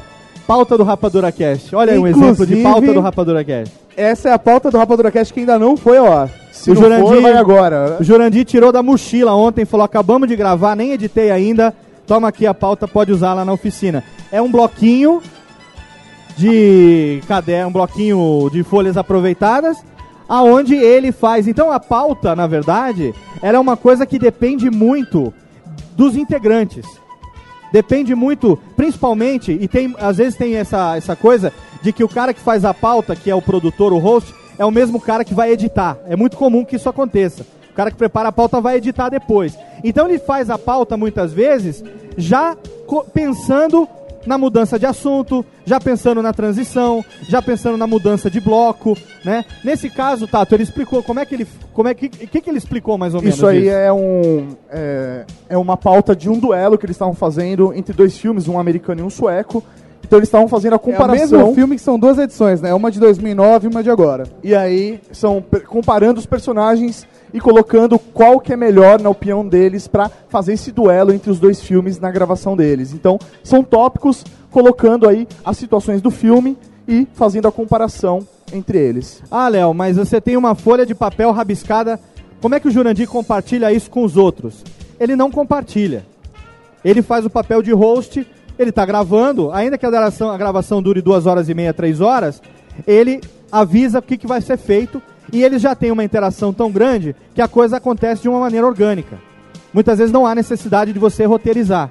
[0.50, 1.76] Pauta do Rapadura Cast?
[1.76, 3.72] Olha aí um Inclusive- exemplo de pauta do Rapadura Cast.
[3.96, 6.28] Essa é a pauta do Rapadura Cast que ainda não foi ao ar.
[6.52, 7.98] Se O não Jurandir- for, vai agora.
[8.00, 11.72] O Jurandir tirou da mochila ontem, falou: acabamos de gravar, nem editei ainda.
[12.08, 14.04] Toma aqui a pauta, pode usar lá na oficina.
[14.32, 15.22] É um bloquinho
[16.36, 19.78] de caderno, um bloquinho de folhas aproveitadas,
[20.28, 21.48] aonde ele faz.
[21.48, 25.32] Então a pauta, na verdade, ela é uma coisa que depende muito
[25.96, 26.86] dos integrantes.
[27.72, 32.34] Depende muito, principalmente, e tem às vezes tem essa, essa coisa de que o cara
[32.34, 35.34] que faz a pauta, que é o produtor, o host, é o mesmo cara que
[35.34, 35.98] vai editar.
[36.08, 37.46] É muito comum que isso aconteça.
[37.72, 39.58] O cara que prepara a pauta vai editar depois.
[39.84, 41.84] Então ele faz a pauta muitas vezes
[42.18, 42.58] já
[43.14, 43.88] pensando
[44.26, 49.46] na mudança de assunto, já pensando na transição, já pensando na mudança de bloco, né?
[49.64, 52.58] Nesse caso, Tato, ele explicou como é que ele, como é que, que que ele
[52.58, 56.78] explicou mais ou menos Isso aí é, um, é, é uma pauta de um duelo
[56.78, 59.64] que eles estavam fazendo entre dois filmes, um americano e um sueco.
[60.06, 61.40] Então eles estavam fazendo a É o comparação.
[61.40, 62.74] mesmo filme que são duas edições, né?
[62.74, 64.24] Uma de 2009 e uma de agora.
[64.44, 69.88] E aí são comparando os personagens e colocando qual que é melhor na opinião deles
[69.88, 72.94] pra fazer esse duelo entre os dois filmes na gravação deles.
[72.94, 79.22] Então são tópicos colocando aí as situações do filme e fazendo a comparação entre eles.
[79.30, 82.00] Ah, Léo, mas você tem uma folha de papel rabiscada.
[82.42, 84.64] Como é que o Jurandir compartilha isso com os outros?
[85.00, 86.06] Ele não compartilha.
[86.84, 88.26] Ele faz o papel de host,
[88.58, 92.02] ele está gravando, ainda que a gravação, a gravação dure duas horas e meia, três
[92.02, 92.42] horas,
[92.88, 96.72] ele avisa o que, que vai ser feito e ele já tem uma interação tão
[96.72, 99.18] grande que a coisa acontece de uma maneira orgânica.
[99.74, 101.90] Muitas vezes não há necessidade de você roteirizar,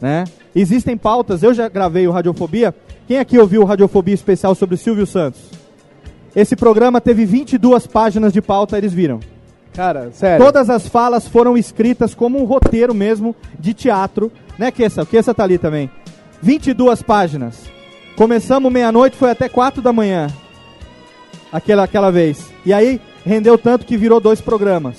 [0.00, 0.24] né?
[0.54, 2.74] Existem pautas, eu já gravei o Radiofobia.
[3.08, 5.40] Quem aqui ouviu o Radiofobia especial sobre o Silvio Santos?
[6.34, 9.20] Esse programa teve 22 páginas de pauta, eles viram.
[9.72, 10.44] Cara, sério.
[10.44, 14.30] Todas as falas foram escritas como um roteiro mesmo de teatro.
[14.58, 15.02] Né, Kessa?
[15.02, 15.90] O Kessa tá ali também.
[16.40, 17.64] 22 páginas.
[18.16, 20.28] Começamos meia-noite, foi até 4 da manhã.
[21.54, 22.50] Aquela, aquela vez.
[22.66, 24.96] E aí rendeu tanto que virou dois programas.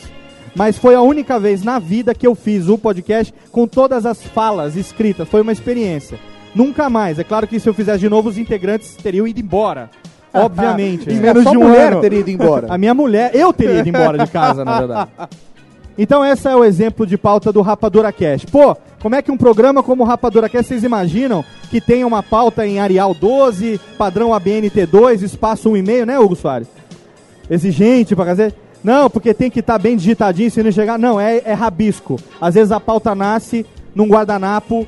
[0.56, 4.24] Mas foi a única vez na vida que eu fiz um podcast com todas as
[4.24, 5.28] falas escritas.
[5.28, 6.18] Foi uma experiência.
[6.56, 7.20] Nunca mais.
[7.20, 9.90] É claro que se eu fizesse de novo, os integrantes teriam ido embora.
[10.34, 11.10] Obviamente.
[11.10, 12.00] Em menos só de um mulher ano.
[12.00, 12.68] teria ido embora.
[12.74, 15.12] A minha mulher, eu teria ido embora de casa, na verdade.
[15.98, 18.46] Então esse é o exemplo de pauta do Rapadura Cash.
[18.46, 22.22] Pô, como é que um programa como o Rapadura Cash, vocês imaginam que tem uma
[22.22, 26.68] pauta em Arial 12, padrão ABNT2, espaço 1,5, né, Hugo Soares?
[27.50, 28.54] Exigente pra fazer?
[28.84, 31.00] Não, porque tem que estar bem digitadinho se não chegar.
[31.00, 32.20] Não, é, é rabisco.
[32.40, 34.86] Às vezes a pauta nasce num guardanapo,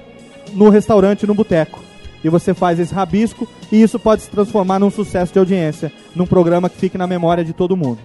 [0.54, 1.80] no restaurante, no boteco.
[2.24, 6.26] E você faz esse rabisco e isso pode se transformar num sucesso de audiência, num
[6.26, 8.00] programa que fique na memória de todo mundo.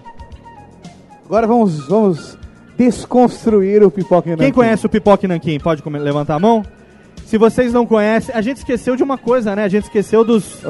[1.25, 2.37] Agora vamos, vamos
[2.77, 4.51] desconstruir o Pipoca e Quem Nanquim.
[4.51, 5.59] conhece o Pipoca e Nanquim?
[5.59, 6.63] Pode levantar a mão?
[7.25, 9.63] Se vocês não conhecem, a gente esqueceu de uma coisa, né?
[9.63, 10.61] A gente esqueceu dos,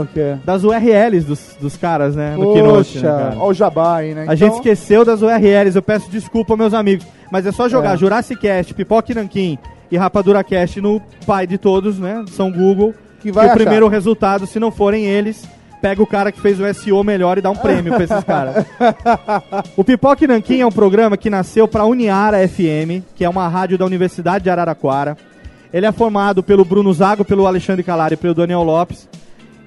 [0.46, 2.36] das URLs dos, dos caras, né?
[2.38, 3.36] No Keynote, né, cara?
[3.38, 4.26] olha o jabá aí, né?
[4.28, 7.06] A gente esqueceu das URLs, eu peço desculpa, meus amigos.
[7.32, 7.98] Mas é só jogar É.
[7.98, 9.58] Jurassic Cast, Pipoca e Nanquim
[9.92, 12.24] e Rapadura Cast no pai de todos, né?
[12.30, 12.94] São Google.
[13.22, 15.48] Que vai e o primeiro resultado, se não forem eles,
[15.84, 18.66] pega o cara que fez o SEO melhor e dá um prêmio pra esses caras.
[19.76, 23.50] O Pipoca e Nanquim é um programa que nasceu para Uniara FM, que é uma
[23.50, 25.18] rádio da Universidade de Araraquara.
[25.74, 29.10] Ele é formado pelo Bruno Zago, pelo Alexandre Calari e pelo Daniel Lopes.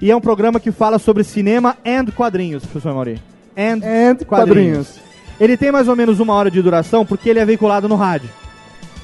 [0.01, 3.21] E é um programa que fala sobre cinema and quadrinhos, professor Mauri.
[3.55, 4.99] And, And quadrinhos.
[5.39, 8.29] Ele tem mais ou menos uma hora de duração porque ele é veiculado no rádio.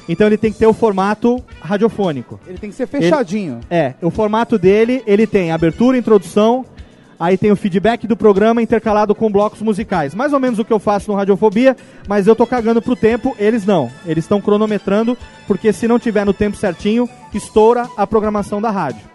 [0.08, 2.40] Então ele tem que ter o formato radiofônico.
[2.44, 3.60] Ele tem que ser fechadinho.
[3.70, 6.66] É, o formato dele, ele tem abertura, introdução,
[7.18, 10.14] aí tem o feedback do programa intercalado com blocos musicais.
[10.14, 11.76] Mais ou menos o que eu faço no Radiofobia,
[12.08, 13.90] mas eu tô cagando pro tempo, eles não.
[14.06, 19.14] Eles estão cronometrando, porque se não tiver no tempo certinho, estoura a programação da rádio.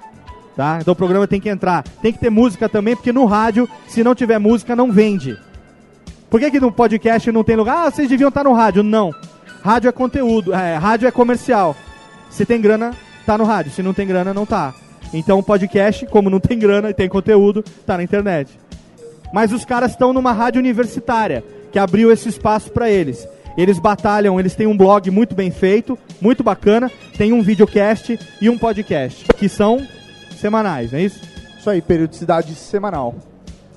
[0.55, 0.79] Tá?
[0.81, 1.83] Então o programa tem que entrar.
[2.01, 5.37] Tem que ter música também, porque no rádio, se não tiver música, não vende.
[6.29, 7.87] Por que, que no podcast não tem lugar?
[7.87, 8.83] Ah, vocês deviam estar no rádio.
[8.83, 9.11] Não.
[9.63, 11.75] Rádio é conteúdo, é, rádio é comercial.
[12.29, 12.93] Se tem grana,
[13.25, 13.71] tá no rádio.
[13.71, 14.73] Se não tem grana, não tá.
[15.13, 18.51] Então o podcast, como não tem grana e tem conteúdo, tá na internet.
[19.33, 23.27] Mas os caras estão numa rádio universitária, que abriu esse espaço para eles.
[23.57, 28.49] Eles batalham, eles têm um blog muito bem feito, muito bacana, tem um videocast e
[28.49, 29.85] um podcast, que são
[30.37, 31.19] semanais, não é isso?
[31.59, 33.15] Isso aí, periodicidade semanal.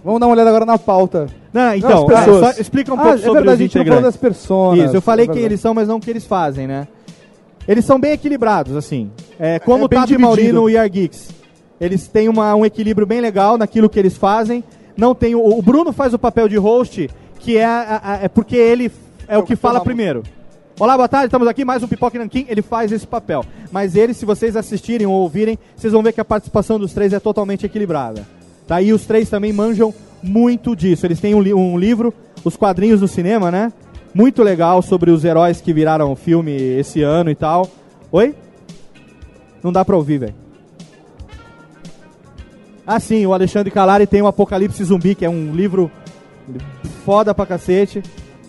[0.04, 1.26] Vamos dar uma olhada agora na pauta.
[1.52, 2.58] Não, então, pessoas.
[2.58, 3.88] é, explica um Ah, pouco é sobre verdade, os a gente não integrantes.
[4.00, 4.84] falou das personas.
[4.86, 6.86] Isso, eu falei É quem eles são, mas não o que eles fazem, né?
[7.66, 9.10] Eles são bem equilibrados, assim.
[9.38, 10.60] É, como É o Tato e Mauri dividido.
[10.60, 11.30] no We Are Geeks.
[11.80, 14.62] Eles têm uma- um equilíbrio bem legal naquilo que eles fazem.
[14.96, 17.08] Não tem o, o Bruno faz o papel de host,
[17.40, 18.90] que é, a- a- é porque ele
[19.26, 20.22] é o que fala primeiro.
[20.78, 23.44] Olá, boa tarde, estamos aqui, mais um Pipoca e Nanquim, ele faz esse papel.
[23.70, 27.12] Mas ele, se vocês assistirem ou ouvirem, vocês vão ver que a participação dos três
[27.12, 28.26] é totalmente equilibrada.
[28.66, 29.92] Daí os três também manjam
[30.22, 31.04] muito disso.
[31.06, 32.12] Eles têm um, li- um livro,
[32.44, 33.72] Os Quadrinhos do Cinema, né?
[34.14, 37.68] Muito legal sobre os heróis que viraram filme esse ano e tal.
[38.10, 38.34] Oi?
[39.62, 40.34] Não dá pra ouvir, velho.
[42.86, 45.90] Ah, sim, o Alexandre Calari tem o Apocalipse Zumbi, que é um livro
[47.04, 48.02] foda pra cacete.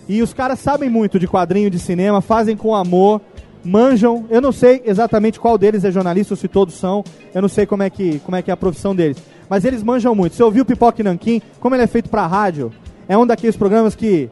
[0.07, 3.21] E os caras sabem muito de quadrinho de cinema, fazem com amor,
[3.63, 4.25] manjam.
[4.29, 7.03] Eu não sei exatamente qual deles é jornalista ou se todos são.
[7.33, 9.17] Eu não sei como é que, como é, que é a profissão deles.
[9.47, 10.35] Mas eles manjam muito.
[10.35, 12.71] Você ouviu o Pipoca e Nanquim, como ele é feito pra rádio,
[13.07, 14.29] é um daqueles programas que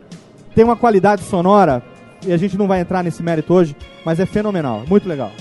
[0.56, 1.84] tem uma qualidade sonora,
[2.26, 5.32] e a gente não vai entrar nesse mérito hoje, mas é fenomenal, muito legal.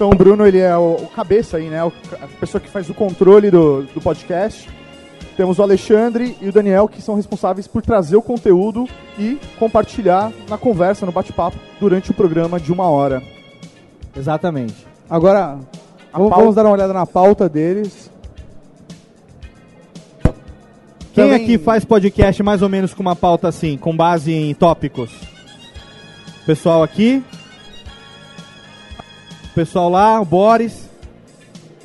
[0.00, 1.84] Então o Bruno, ele é o, o cabeça aí, né?
[1.84, 4.66] O- a pessoa que faz o controle do, do podcast.
[5.36, 10.32] Temos o Alexandre e o Daniel, que são responsáveis por trazer o conteúdo e compartilhar
[10.48, 13.22] na conversa, no bate-papo, durante o programa de uma hora.
[14.16, 14.74] Exatamente.
[15.08, 15.58] Agora,
[16.14, 18.10] vamos, pauta- vamos dar uma olhada na pauta deles.
[21.12, 24.54] Quem Também- aqui faz podcast mais ou menos com uma pauta assim, com base em
[24.54, 25.10] tópicos?
[26.46, 27.22] Pessoal aqui.
[29.54, 30.88] Pessoal lá, o Boris.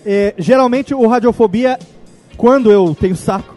[0.06, 1.80] É, geralmente o Radiofobia,
[2.38, 3.56] quando eu tenho saco,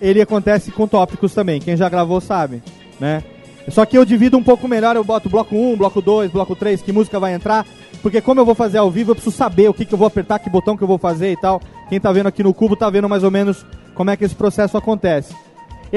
[0.00, 1.60] ele acontece com tópicos também.
[1.60, 2.62] Quem já gravou sabe,
[3.00, 3.22] né?
[3.68, 6.82] Só que eu divido um pouco melhor, eu boto bloco 1, bloco 2, bloco 3,
[6.82, 7.66] que música vai entrar.
[8.02, 10.06] Porque como eu vou fazer ao vivo, eu preciso saber o que, que eu vou
[10.06, 11.62] apertar, que botão que eu vou fazer e tal.
[11.88, 14.34] Quem tá vendo aqui no cubo tá vendo mais ou menos como é que esse
[14.34, 15.34] processo acontece.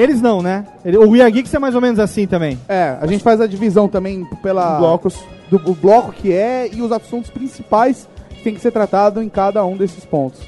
[0.00, 0.64] Eles não, né?
[0.84, 2.58] Ele- O We Are Geeks é mais ou menos assim também.
[2.68, 5.16] É, a gente faz a divisão também pela Blocos.
[5.50, 9.28] do o bloco que é e os assuntos principais que tem que ser tratado em
[9.28, 10.40] cada um desses pontos.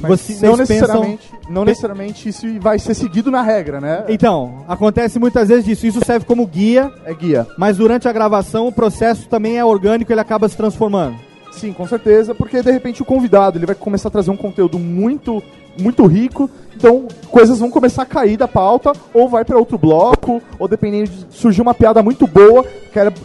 [0.00, 4.04] Mas Vocês não pensam- necessariamente, não Pe- necessariamente isso vai ser seguido na regra, né?
[4.08, 5.86] Então, acontece muitas vezes disso.
[5.86, 6.90] Isso serve como guia.
[7.04, 7.46] É guia.
[7.56, 11.16] Mas durante a gravação o processo também é orgânico, ele acaba se transformando.
[11.52, 14.78] Sim, com certeza, porque de repente o convidado ele vai começar a trazer um conteúdo
[14.78, 15.42] muito
[15.78, 20.42] muito rico, então coisas vão começar a cair da pauta ou vai para outro bloco,
[20.58, 22.64] ou dependendo de surgir uma piada muito boa,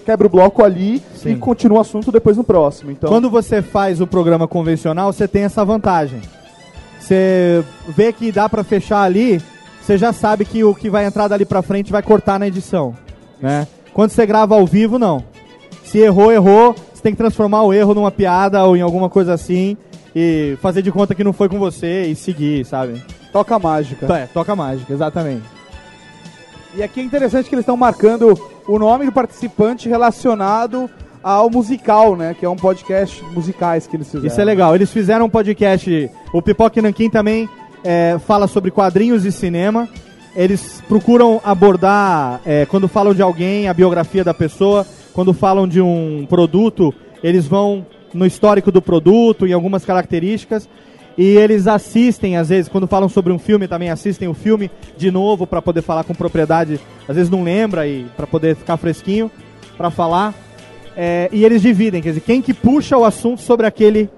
[0.05, 1.31] quebra, o bloco ali Sim.
[1.31, 2.91] e continua o assunto depois no próximo.
[2.91, 6.21] Então, Quando você faz o programa convencional, você tem essa vantagem.
[6.99, 9.41] Você vê que dá pra fechar ali,
[9.81, 12.93] você já sabe que o que vai entrar dali pra frente vai cortar na edição,
[13.41, 13.67] né?
[13.93, 15.23] Quando você grava ao vivo, não.
[15.87, 19.33] Se errou, errou, você tem que transformar o erro numa piada ou em alguma coisa
[19.33, 19.77] assim
[20.13, 23.01] e fazer de conta que não foi com você e seguir, sabe?
[23.37, 24.13] toca mágica.
[24.13, 25.43] É, toca mágica, exatamente.
[26.75, 30.89] E aqui é interessante que eles estão marcando o nome do participante relacionado
[31.23, 32.35] ao musical, né?
[32.37, 34.27] Que é um podcast musicais que eles fizeram.
[34.27, 34.75] Isso é legal.
[34.75, 36.11] Eles fizeram um podcast.
[36.33, 37.47] O Pipoca e Nanquim também
[37.83, 39.87] é, fala sobre quadrinhos e cinema.
[40.35, 44.85] Eles procuram abordar, é, quando falam de alguém, a biografia da pessoa.
[45.17, 50.69] Quando falam de um produto, eles vão no histórico do produto, em algumas características.
[51.17, 55.09] E eles assistem, às vezes, quando falam sobre um filme, também assistem o filme de
[55.09, 56.79] novo para poder falar com propriedade.
[57.09, 59.31] Às vezes não lembra e para poder ficar fresquinho
[59.75, 60.35] para falar.
[60.95, 64.11] É, e eles dividem, quer dizer, quem que puxa o assunto sobre aquele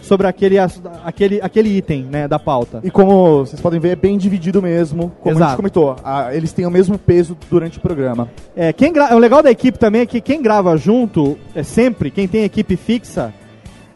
[0.00, 2.80] sobre aquele, aquele, aquele item né, da pauta.
[2.82, 5.50] E como vocês podem ver, é bem dividido mesmo, como a Exato.
[5.50, 5.96] gente comentou.
[6.04, 8.28] Ah, eles têm o mesmo peso durante o programa.
[8.56, 12.28] É, quem o legal da equipe também é que quem grava junto, é sempre, quem
[12.28, 13.34] tem equipe fixa,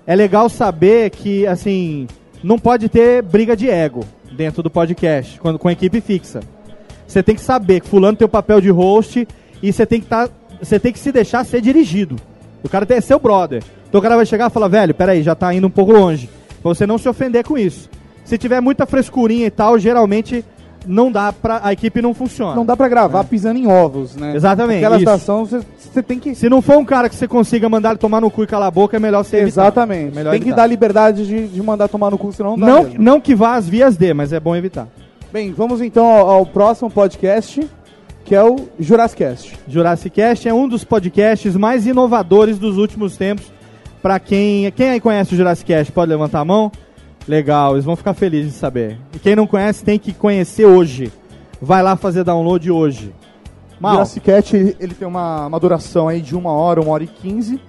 [0.07, 2.07] é legal saber que, assim,
[2.43, 6.41] não pode ter briga de ego dentro do podcast, quando, com a equipe fixa.
[7.07, 9.27] Você tem que saber que fulano tem o papel de host
[9.63, 10.29] e você tem que tá,
[10.61, 12.17] você tem que se deixar ser dirigido.
[12.65, 13.63] O cara que ser seu brother.
[13.89, 16.29] Então o cara vai chegar e falar, velho, peraí, já tá indo um pouco longe.
[16.63, 17.91] Pra você não se ofender com isso.
[18.25, 20.45] Se tiver muita frescurinha e tal, geralmente
[20.87, 21.61] não dá pra.
[21.63, 22.55] A equipe não funciona.
[22.55, 24.35] Não dá pra gravar pisando em ovos, né?
[24.35, 26.35] Exatamente, Aquela estação, você, tem que...
[26.35, 28.71] Se não for um cara que você consiga mandar tomar no cu e calar a
[28.71, 29.63] boca, é melhor você evitar.
[29.65, 30.13] Exatamente.
[30.13, 30.63] É melhor tem que evitar.
[30.63, 33.03] dar liberdade de, de mandar tomar no cu, senão não dá Não, mesmo.
[33.03, 34.89] não que vá às vias D, mas é bom evitar.
[35.33, 37.69] Bem, vamos então ao, ao próximo podcast.
[38.25, 39.59] Que é o Jurassic Cast.
[39.69, 43.47] Jurassic Cast é um dos podcasts mais inovadores dos últimos tempos.
[44.01, 46.71] Pra quem, quem aí conhece o Jurassic Cast, pode levantar a mão?
[47.27, 48.99] Legal, eles vão ficar felizes de saber.
[49.15, 51.13] E quem não conhece tem que conhecer hoje.
[51.61, 53.15] Vai lá fazer download hoje.
[53.81, 57.05] O Jurassic Cat, ele, ele tem uma, uma duração aí de uma hora, uma hora
[57.05, 57.61] e quinze.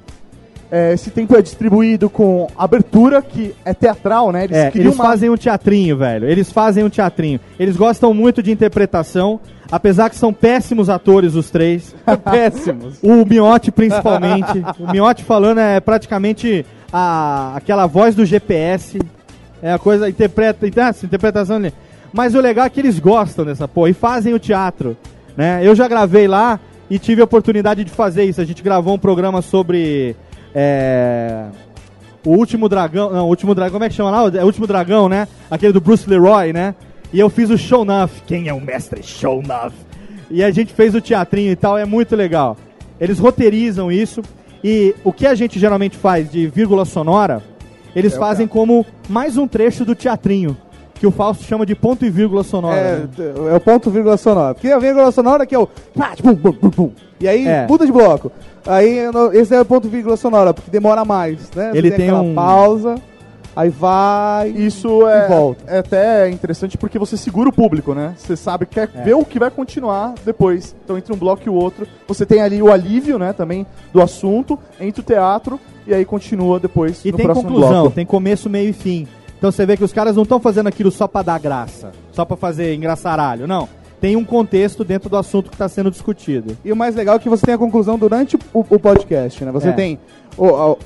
[0.76, 4.46] É, esse tempo é distribuído com abertura, que é teatral, né?
[4.50, 6.28] É, criam eles fazem um teatrinho, velho.
[6.28, 7.40] Eles fazem um teatrinho.
[7.60, 9.40] Eles gostam muito de interpretação,
[9.72, 11.96] apesar que são péssimos atores os três.
[12.26, 12.98] Péssimos.
[13.04, 14.66] O Miotti, principalmente.
[14.82, 19.00] o Miotti falando é praticamente a, aquela voz do GPS.
[19.62, 21.72] É a coisa, interpreta, essa interpretação ali.
[22.12, 24.98] Mas o legal é que eles gostam dessa porra e fazem o teatro.
[25.38, 25.60] Né?
[25.62, 26.60] Eu já gravei lá
[26.90, 28.42] e tive a oportunidade de fazer isso.
[28.42, 30.16] A gente gravou um programa sobre.
[30.54, 31.46] É,
[32.26, 33.12] o Último Dragão.
[33.12, 34.32] Não, o Último Dragão, como é que chama lá?
[34.38, 35.28] É o Último Dragão, né?
[35.50, 36.76] Aquele do Bruce Leroy, né?
[37.12, 38.22] E eu fiz o Show Nuff.
[38.26, 39.76] Quem é o mestre Show Nuff?
[40.30, 42.58] E a gente fez o teatrinho e tal, é muito legal.
[43.00, 44.22] Eles roteirizam isso.
[44.64, 47.44] E o que a gente geralmente faz de vírgula sonora,
[47.96, 50.58] eles É fazem como mais um trecho do teatrinho.
[51.04, 52.78] Que o Fausto chama de ponto e vírgula sonora.
[52.78, 53.10] É, né?
[53.14, 54.54] t- é o ponto vírgula sonora.
[54.54, 55.68] Porque a vírgula sonora que é o.
[55.68, 56.92] pá, bum, bum, bum, bum.
[57.20, 57.68] E aí É.
[57.68, 58.32] muda de bloco.
[58.66, 59.00] Aí
[59.34, 61.72] esse é o ponto vírgula sonora, porque demora mais, né?
[61.74, 62.96] Você Ele tem aquela um- pausa,
[63.54, 64.48] aí vai.
[64.52, 65.64] Isso é, E volta.
[65.68, 68.14] é até interessante porque você segura o público, né?
[68.18, 69.02] Você sabe que quer É.
[69.04, 70.74] ver o que vai continuar depois.
[70.86, 74.02] Então, entre um bloco e o outro, você tem ali o alívio, né, também do
[74.02, 77.92] assunto, entre o teatro e aí continua depois E no tem próximo conclusão, bloco.
[77.96, 79.06] tem começo, meio e fim.
[79.44, 82.24] Então você vê que os caras não estão fazendo aquilo só pra dar graça, só
[82.24, 83.68] pra fazer engraçaralho, não.
[84.00, 86.58] Tem um contexto dentro do assunto que está sendo discutido.
[86.64, 89.52] E o mais legal é que você tem a conclusão durante o, o podcast, né?
[89.52, 89.72] Você É.
[89.74, 90.00] tem
[90.38, 90.78] o, o,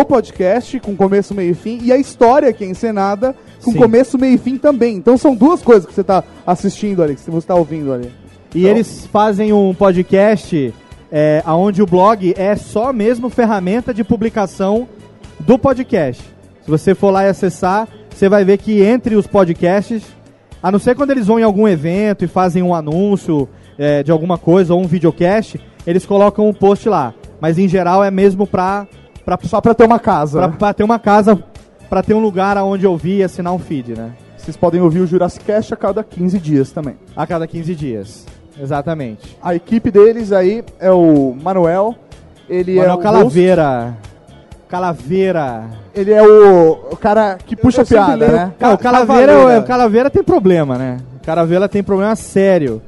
[0.00, 3.78] o podcast com começo, meio e fim e a história que é encenada com Sim.
[3.78, 4.96] começo, meio e fim também.
[4.96, 8.10] Então são duas coisas que você está assistindo ali, que você está ouvindo ali.
[8.52, 10.74] E eles fazem um podcast
[11.12, 14.88] é, onde o blog é só mesmo ferramenta de publicação
[15.38, 16.32] do podcast.
[16.62, 20.02] Se você for lá e acessar, você vai ver que entre os podcasts,
[20.62, 23.48] a não ser quando eles vão em algum evento e fazem um anúncio
[23.78, 25.56] é, de alguma coisa ou um videocast,
[25.86, 27.14] eles colocam um post lá.
[27.40, 28.86] Mas em geral é mesmo pra,
[29.24, 30.38] pra, Só pra ter uma casa.
[30.38, 30.54] pra, né?
[30.56, 31.42] pra ter uma casa,
[31.90, 34.12] pra ter um lugar onde ouvir e assinar um feed, né?
[34.36, 36.96] Vocês podem ouvir o Jurassic Cast a cada 15 dias também.
[37.16, 38.26] A cada 15 dias.
[38.60, 39.36] Exatamente.
[39.42, 41.94] A equipe deles aí é o Manuel.
[42.48, 43.96] Ele é Manuel o Calaveira.
[44.72, 45.64] Calaveira.
[45.94, 48.52] ele é o, o cara que puxa piada, né?
[48.58, 49.60] Não, o Calaveira, Cavaleira.
[49.60, 50.96] o Calaveira tem problema, né?
[51.20, 52.80] O Calaveira tem problema sério.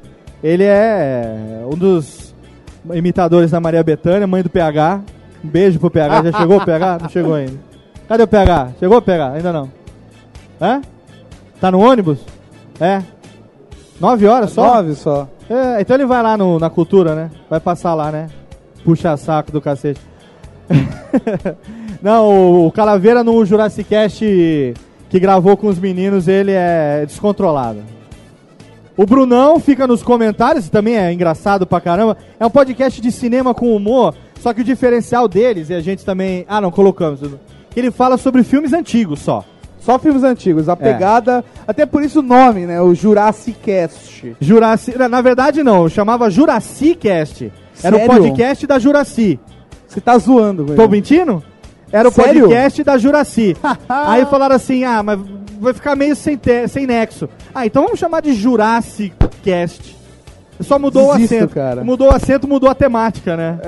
[0.42, 2.34] Ele é um dos
[2.94, 5.02] imitadores da Maria Bethânia, mãe do PH.
[5.44, 6.22] Um beijo pro PH.
[6.22, 6.98] Já chegou o PH?
[7.02, 7.58] Não chegou ainda.
[8.08, 8.68] Cadê o PH?
[8.80, 9.32] Chegou o PH?
[9.32, 9.70] Ainda não.
[10.58, 10.80] Hã?
[11.60, 12.18] Tá no ônibus?
[12.80, 13.02] É.
[14.00, 14.76] Nove horas só?
[14.76, 15.28] Nove só.
[15.50, 17.30] É, então ele vai lá no, na cultura, né?
[17.50, 18.30] Vai passar lá, né?
[18.82, 20.00] Puxa saco do cacete.
[22.02, 24.74] Não, o, Calaveira no Jurassic Cast
[25.14, 27.78] que gravou com os meninos, ele é descontrolado.
[28.96, 32.16] O Brunão fica nos comentários, também é engraçado pra caramba.
[32.38, 36.04] É um podcast de cinema com humor, só que o diferencial deles, e a gente
[36.04, 36.44] também.
[36.48, 37.20] Ah, não, colocamos.
[37.76, 39.44] Ele fala sobre filmes antigos só.
[39.78, 40.66] Só filmes antigos.
[40.66, 40.72] É.
[40.72, 41.44] A pegada.
[41.64, 42.80] Até por isso o nome, né?
[42.80, 44.34] O Jurassic Cast.
[44.40, 44.98] Jurassic.
[44.98, 47.52] Na verdade, não, chamava Jurassic Cast.
[47.82, 49.38] Era o podcast da Juraci.
[49.94, 50.76] Você tá zoando, velho.
[50.76, 51.42] Tô mentindo?
[51.92, 52.42] Era o Sério?
[52.42, 53.56] podcast da Juraci.
[53.88, 55.18] Aí falaram assim: ah, mas
[55.60, 57.28] vai ficar meio sem, te- sem nexo.
[57.54, 59.14] Ah, então vamos chamar de Jurassic
[59.44, 59.94] Cast.
[60.60, 61.54] Só mudou Desisto, o acento.
[61.54, 61.80] cara.
[61.80, 61.84] É.
[61.84, 63.58] Mudou o acento, mudou a temática, né?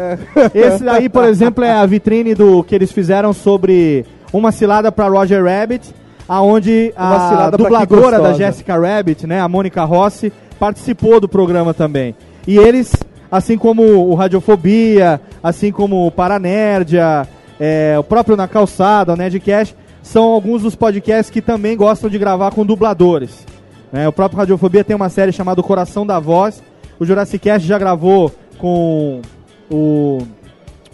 [0.55, 5.09] Esse aí, por exemplo, é a vitrine do que eles fizeram sobre uma cilada pra
[5.09, 5.93] Roger Rabbit,
[6.29, 8.35] aonde Uma a cilada pra que dubladora da gostosa.
[8.39, 12.15] Jessica Rabbit, né, a Mônica Rossi, participou do programa também.
[12.47, 12.93] E eles,
[13.33, 17.25] assim como o Radiofobia, assim como o Paranerdia,
[17.61, 22.19] é, o próprio Na Calçada, o Nerdcast, são alguns dos podcasts que também gostam de
[22.19, 23.47] gravar com dubladores.
[23.93, 24.09] né?
[24.09, 26.61] O próprio Radiofobia tem uma série chamada Coração da Voz.
[26.99, 29.23] O Jurassic Cast já gravou com
[29.71, 30.19] o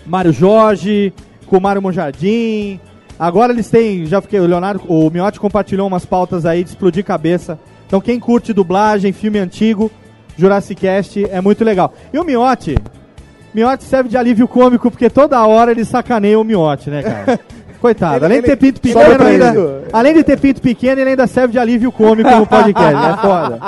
[0.04, 1.14] Mário Jorge,
[1.46, 2.78] com o Mário Monjardim.
[3.18, 7.06] Agora eles têm, já fiquei, o Leonardo, o Miotti compartilhou umas pautas aí de explodir
[7.06, 7.58] cabeça.
[7.86, 9.90] Então quem curte dublagem, filme antigo,
[10.36, 11.94] Jurassic Cast é muito legal.
[12.12, 12.76] E o Miotti,
[13.54, 17.40] Miotti serve de alívio cômico porque toda hora ele sacaneia o Miotti, né, cara?
[17.82, 21.10] Coitado, Ele- além de ter ele- pinto pequeno, ainda, além de ter pinto pequeno, ele
[21.10, 22.94] ainda serve de alívio cômico no podcast.
[22.94, 23.58] É foda.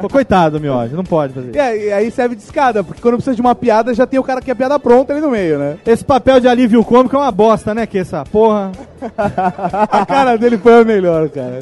[0.00, 3.00] Pô, Coitado do Miotti, não pode fazer E aí, e aí serve de escada, porque
[3.00, 5.30] quando precisa de uma piada, já tem o cara que é piada pronta ali no
[5.30, 5.76] meio, né?
[5.86, 8.72] Esse papel de alívio cômico é uma bosta, né, que essa porra.
[9.16, 11.60] A cara dele foi a melhor, cara.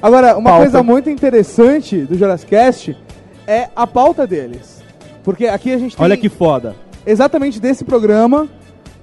[0.00, 0.62] Agora, uma Pauta.
[0.64, 2.96] coisa muito interessante do Jurassic Cast
[3.46, 4.82] é a pauta deles.
[5.24, 6.76] Porque aqui a gente tem Olha que foda.
[7.06, 8.48] Exatamente desse programa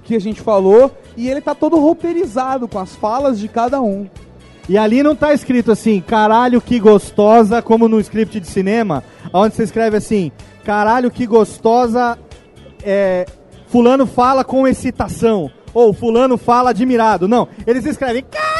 [0.04, 4.08] que a gente falou e ele tá todo roteirizado com as falas de cada um.
[4.68, 9.54] E ali não tá escrito assim, caralho que gostosa, como no script de cinema, onde
[9.54, 10.30] você escreve assim,
[10.64, 12.16] caralho que gostosa,
[12.82, 13.26] é,
[13.66, 17.26] fulano fala com excitação, ou fulano fala admirado.
[17.26, 18.51] Não, eles escrevem, caralho.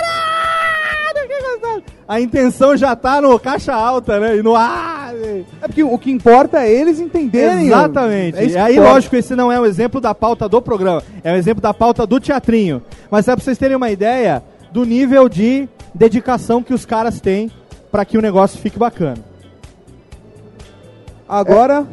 [2.07, 4.37] A intenção já tá no caixa alta, né?
[4.37, 5.15] E no ar.
[5.15, 7.67] É porque o que importa é eles entenderem.
[7.67, 8.39] Exatamente.
[8.39, 8.93] É e aí, importa.
[8.93, 12.07] lógico, esse não é um exemplo da pauta do programa, é um exemplo da pauta
[12.07, 12.83] do teatrinho.
[13.11, 14.43] Mas é pra vocês terem uma ideia
[14.73, 17.51] do nível de dedicação que os caras têm
[17.91, 19.19] pra que o negócio fique bacana.
[21.29, 21.87] Agora,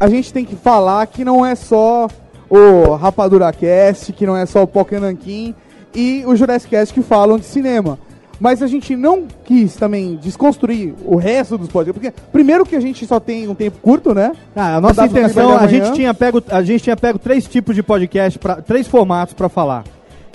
[0.00, 2.08] a gente tem que falar que não é só
[2.48, 5.54] o Rapadura Cast, que não é só o Pokénankin
[5.94, 7.98] e o Jurassic Cast que falam de cinema.
[8.40, 12.80] Mas a gente não quis também desconstruir o resto dos podcasts, porque primeiro que a
[12.80, 14.32] gente só tem um tempo curto, né?
[14.54, 17.82] Ah, a nossa intenção, a gente, tinha pego, a gente tinha pego três tipos de
[17.82, 19.84] podcast, pra, três formatos pra falar.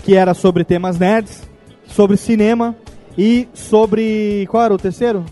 [0.03, 1.43] Que era sobre temas nerds,
[1.85, 2.75] sobre cinema
[3.17, 4.47] e sobre.
[4.49, 5.25] Qual era o terceiro?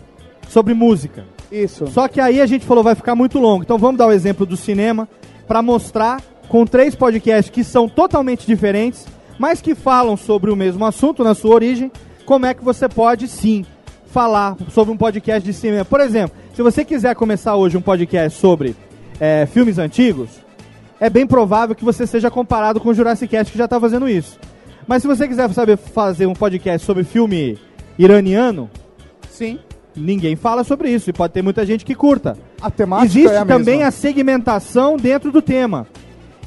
[0.49, 1.23] Sobre música.
[1.51, 1.87] Isso.
[1.87, 3.63] Só que aí a gente falou, vai ficar muito longo.
[3.63, 5.07] Então vamos dar o exemplo do cinema
[5.47, 9.05] pra mostrar com três podcasts que são totalmente diferentes,
[9.39, 11.91] mas que falam sobre o mesmo assunto na sua origem,
[12.25, 13.65] como é que você pode sim
[14.07, 15.85] falar sobre um podcast de cinema.
[15.85, 18.75] Por exemplo, se você quiser começar hoje um podcast sobre
[19.19, 20.29] é, filmes antigos,
[20.99, 24.07] é bem provável que você seja comparado com o Jurassic Cast que já está fazendo
[24.07, 24.39] isso.
[24.87, 27.59] Mas se você quiser saber fazer um podcast sobre filme
[27.97, 28.69] iraniano,
[29.29, 29.59] sim,
[29.95, 32.37] ninguém fala sobre isso e pode ter muita gente que curta.
[32.61, 33.89] A temática Existe é a também mesma.
[33.89, 35.87] a segmentação dentro do tema.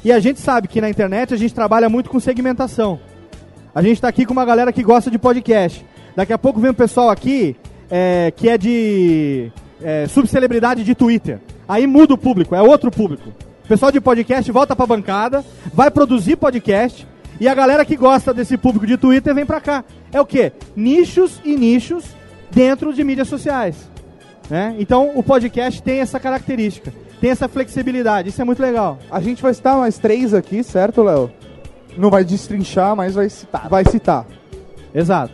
[0.03, 2.99] E a gente sabe que na internet a gente trabalha muito com segmentação.
[3.73, 5.85] A gente está aqui com uma galera que gosta de podcast.
[6.15, 7.55] Daqui a pouco vem um pessoal aqui
[7.89, 9.51] é, que é de
[9.81, 11.39] é, subcelebridade de Twitter.
[11.67, 13.29] Aí muda o público, é outro público.
[13.63, 17.07] O pessoal de podcast volta pra bancada, vai produzir podcast
[17.39, 19.83] e a galera que gosta desse público de Twitter vem pra cá.
[20.11, 20.51] É o quê?
[20.75, 22.05] Nichos e nichos
[22.49, 23.75] dentro de mídias sociais.
[24.49, 24.75] né?
[24.79, 26.91] Então o podcast tem essa característica,
[27.21, 28.97] tem essa flexibilidade, isso é muito legal.
[29.11, 31.31] A gente vai citar mais três aqui, certo, Léo?
[31.97, 33.67] Não vai destrinchar, mas vai citar.
[33.69, 34.25] Vai citar.
[34.93, 35.33] Exato.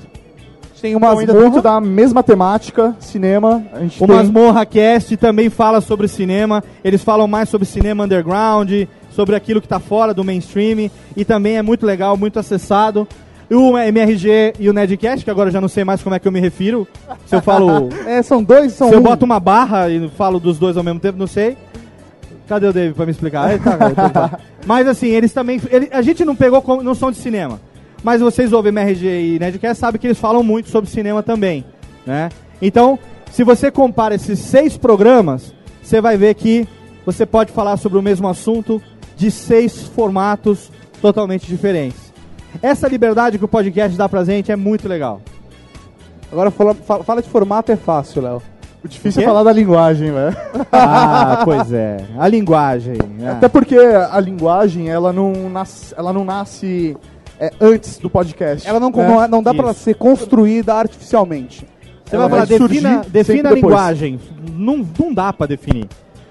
[0.63, 4.15] A gente tem umas Então, ainda dentro da mesma temática, cinema, a gente O tem...
[4.15, 6.63] Masmorra Cast também fala sobre cinema.
[6.83, 8.71] Eles falam mais sobre cinema underground,
[9.11, 10.89] sobre aquilo que está fora do mainstream.
[11.15, 13.07] E também é muito legal, muito acessado.
[13.49, 16.27] O MRG e o Nedcast, que agora eu já não sei mais como é que
[16.27, 16.87] eu me refiro.
[17.27, 17.89] Se eu falo.
[18.07, 19.03] É, são dois, são Se eu um.
[19.03, 21.55] boto uma barra e falo dos dois ao mesmo tempo, não sei.
[22.47, 23.59] Cadê o David pra me explicar?
[23.59, 24.39] Tá, então tá.
[24.65, 25.59] Mas assim, eles também.
[25.69, 27.59] ele- a gente não pegou, como- não são de cinema.
[28.03, 31.65] Mas vocês ouvem MRG e Nerdcast, sabem que eles falam muito sobre cinema também.
[32.05, 32.29] Né?
[32.61, 32.99] Então,
[33.31, 36.67] se você compara esses seis programas, você vai ver que
[37.03, 38.79] você pode falar sobre o mesmo assunto
[39.17, 40.71] de seis formatos
[41.01, 42.13] totalmente diferentes.
[42.61, 45.19] Essa liberdade que o podcast dá pra gente é muito legal.
[46.31, 48.41] Agora fala, fala de formato é fácil, Léo.
[48.85, 50.37] O difícil O é falar da linguagem, velho.
[50.71, 52.05] Ah, pois é.
[52.19, 52.93] A linguagem.
[53.17, 53.31] né?
[53.31, 56.95] Até porque a linguagem, ela não nasce, ela não nasce
[57.39, 58.67] é, antes do podcast.
[58.69, 59.07] Ela não, né?
[59.07, 59.79] não, é- não dá pra Isso.
[59.79, 61.65] ser construída artificialmente.
[62.05, 63.73] Você Ela vai falar, defina, defina a depois.
[63.73, 64.19] linguagem.
[64.53, 65.87] Não, não dá pra definir.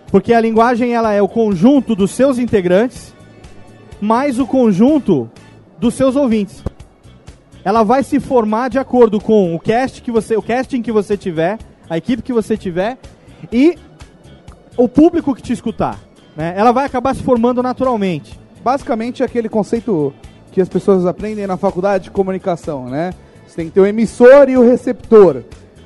[0.06, 3.12] Porque a linguagem ela é o conjunto dos seus integrantes
[4.00, 5.28] mais o conjunto
[5.80, 6.62] dos seus ouvintes.
[7.64, 11.16] Ela vai se formar de acordo com o cast que você, o casting que você
[11.16, 12.98] tiver, a equipe que você tiver
[13.52, 13.76] e
[14.76, 15.98] o público que te escutar.
[16.36, 16.54] né?
[16.56, 18.38] Ela vai acabar se formando naturalmente.
[18.62, 20.12] Basicamente é aquele conceito
[20.50, 23.12] que as pessoas aprendem na faculdade de comunicação, né?
[23.46, 25.42] Você tem que ter o emissor e o receptor.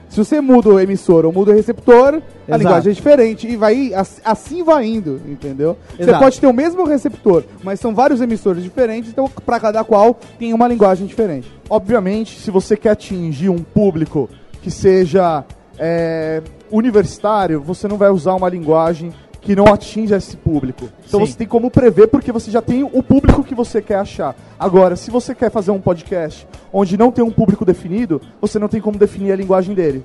[0.08, 2.58] Se você muda o emissor ou muda o receptor, a Exato.
[2.58, 5.76] linguagem é diferente e vai ass- assim vai indo, entendeu?
[5.96, 6.18] Você Exato.
[6.18, 10.54] pode ter o mesmo receptor, mas são vários emissores diferentes, então para cada qual tem
[10.54, 11.52] uma linguagem diferente.
[11.68, 14.30] Obviamente, se você quer atingir um público
[14.62, 15.44] que seja
[15.78, 20.88] é, universitário, você não vai usar uma linguagem que não atinja esse público.
[21.06, 21.26] Então Sim.
[21.26, 24.36] você tem como prever porque você já tem o público que você quer achar.
[24.58, 28.68] Agora, se você quer fazer um podcast onde não tem um público definido, você não
[28.68, 30.04] tem como definir a linguagem dele.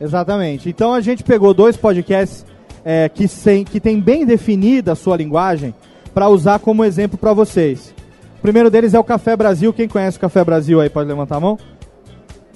[0.00, 0.68] Exatamente.
[0.68, 2.44] Então a gente pegou dois podcasts
[2.84, 5.74] é, que, sem, que tem bem definida a sua linguagem
[6.12, 7.94] para usar como exemplo para vocês.
[8.38, 9.72] O primeiro deles é o Café Brasil.
[9.72, 11.58] Quem conhece o Café Brasil aí pode levantar a mão?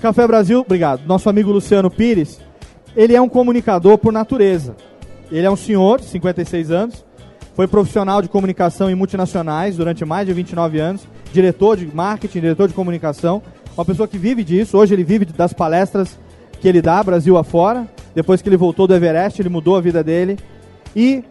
[0.00, 1.06] Café Brasil, obrigado.
[1.06, 2.40] Nosso amigo Luciano Pires,
[2.96, 4.74] ele é um comunicador por natureza.
[5.30, 7.04] Ele é um senhor de 56 anos,
[7.54, 12.68] foi profissional de comunicação em multinacionais durante mais de 29 anos, diretor de marketing, diretor
[12.68, 13.42] de comunicação,
[13.76, 14.78] uma pessoa que vive disso.
[14.78, 16.18] Hoje ele vive das palestras
[16.60, 17.86] que ele dá Brasil afora.
[18.14, 20.38] Depois que ele voltou do Everest, ele mudou a vida dele.
[20.94, 21.22] E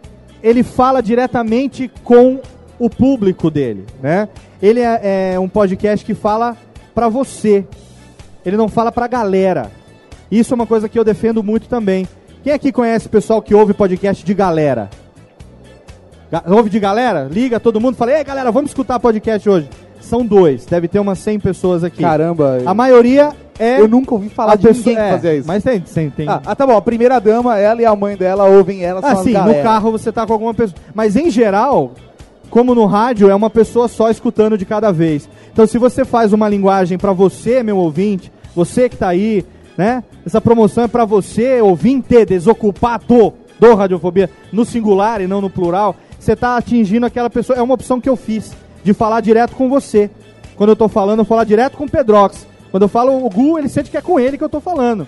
[0.42, 2.40] ele fala diretamente com
[2.78, 4.28] o público dele, né?
[4.62, 6.56] Ele é, é um podcast que fala
[6.94, 7.66] pra você.
[8.44, 9.70] Ele não fala pra galera.
[10.30, 12.06] Isso é uma coisa que eu defendo muito também.
[12.42, 14.88] Quem aqui conhece o pessoal que ouve podcast de galera?
[16.30, 17.28] Ga- ouve de galera?
[17.30, 19.68] Liga todo mundo, fala: "Ei, galera, vamos escutar podcast hoje".
[20.00, 22.02] São dois, deve ter umas 100 pessoas aqui.
[22.02, 22.58] Caramba.
[22.64, 25.48] A maioria é Eu nunca ouvi falar a de ninguém que é, fazia isso.
[25.48, 26.28] Mas tem, tem, tem.
[26.28, 26.76] Ah, ah, tá bom.
[26.76, 29.00] A primeira dama, ela e a mãe dela ouvem ela.
[29.02, 30.78] Ah, sim, no carro você tá com alguma pessoa.
[30.94, 31.92] Mas em geral,
[32.50, 35.28] como no rádio, é uma pessoa só escutando de cada vez.
[35.52, 39.44] Então se você faz uma linguagem pra você, meu ouvinte, você que tá aí,
[39.76, 40.02] né?
[40.24, 45.96] Essa promoção é pra você, ouvinte, desocupado do Radiofobia, no singular e não no plural.
[46.18, 47.58] Você tá atingindo aquela pessoa.
[47.58, 48.52] É uma opção que eu fiz,
[48.82, 50.10] de falar direto com você.
[50.56, 52.46] Quando eu tô falando, eu falo direto com o Pedrox.
[52.70, 55.06] Quando eu falo o Gu, ele sente que é com ele que eu tô falando.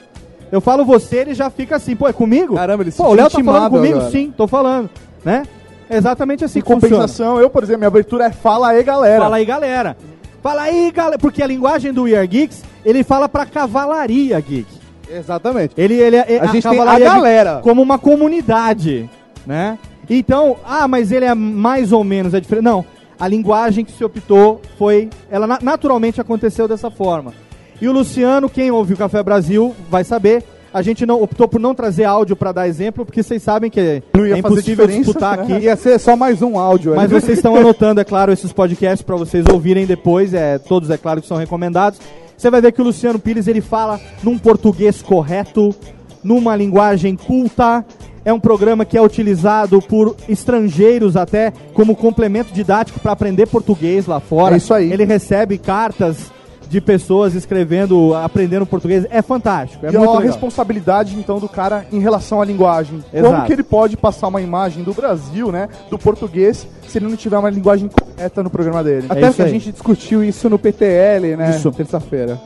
[0.50, 2.54] Eu falo você, ele já fica assim, pô, é comigo?
[2.54, 3.96] Caramba, ele se Pô, o Léo tá falando comigo?
[3.96, 4.10] agora.
[4.10, 4.88] Sim, tô falando,
[5.24, 5.42] né?
[5.90, 6.94] É exatamente assim Em que funciona.
[6.96, 9.22] compensação, eu, por exemplo, minha abertura é Fala aí, galera.
[9.22, 9.96] Fala aí, galera.
[10.42, 11.18] Fala aí, galera.
[11.18, 14.66] Porque a linguagem do We Are Geeks, ele fala pra cavalaria geek.
[15.10, 15.72] Exatamente.
[15.76, 17.60] Ele, ele é A gente tem a galera.
[17.62, 19.08] como uma comunidade,
[19.46, 19.78] né?
[20.08, 22.64] Então, ah, mas ele é mais ou menos é diferente.
[22.64, 22.84] Não,
[23.18, 27.32] a linguagem que se optou foi, ela na- naturalmente aconteceu dessa forma.
[27.80, 30.42] E o Luciano, quem ouve o Café Brasil, vai saber.
[30.72, 34.02] A gente não optou por não trazer áudio pra dar exemplo, porque vocês sabem que
[34.14, 35.42] Não ia é impossível disputar né?
[35.42, 35.64] aqui.
[35.64, 36.94] Ia ser só mais um áudio.
[36.94, 37.20] Mas aí.
[37.20, 40.34] vocês estão anotando, é claro, esses podcasts para vocês ouvirem depois.
[40.34, 41.98] É, todos, é claro, que são recomendados.
[42.36, 45.74] Você vai ver que o Luciano Pires ele fala num português correto,
[46.22, 47.84] numa linguagem culta.
[48.24, 54.06] É um programa que é utilizado por estrangeiros até como complemento didático para aprender português
[54.06, 54.54] lá fora.
[54.54, 54.92] É isso aí.
[54.92, 56.30] Ele recebe cartas
[56.68, 59.06] de pessoas escrevendo, aprendendo português.
[59.10, 59.86] É fantástico.
[59.86, 60.26] É e muito a legal.
[60.32, 63.02] responsabilidade, então, do cara em relação à linguagem.
[63.12, 63.32] Exato.
[63.34, 67.16] Como que ele pode passar uma imagem do Brasil, né, do português, se ele não
[67.16, 69.06] tiver uma linguagem correta no programa dele?
[69.08, 71.50] É Até que a gente discutiu isso no PTL, né?
[71.56, 71.70] Isso.
[71.72, 72.38] Terça-feira.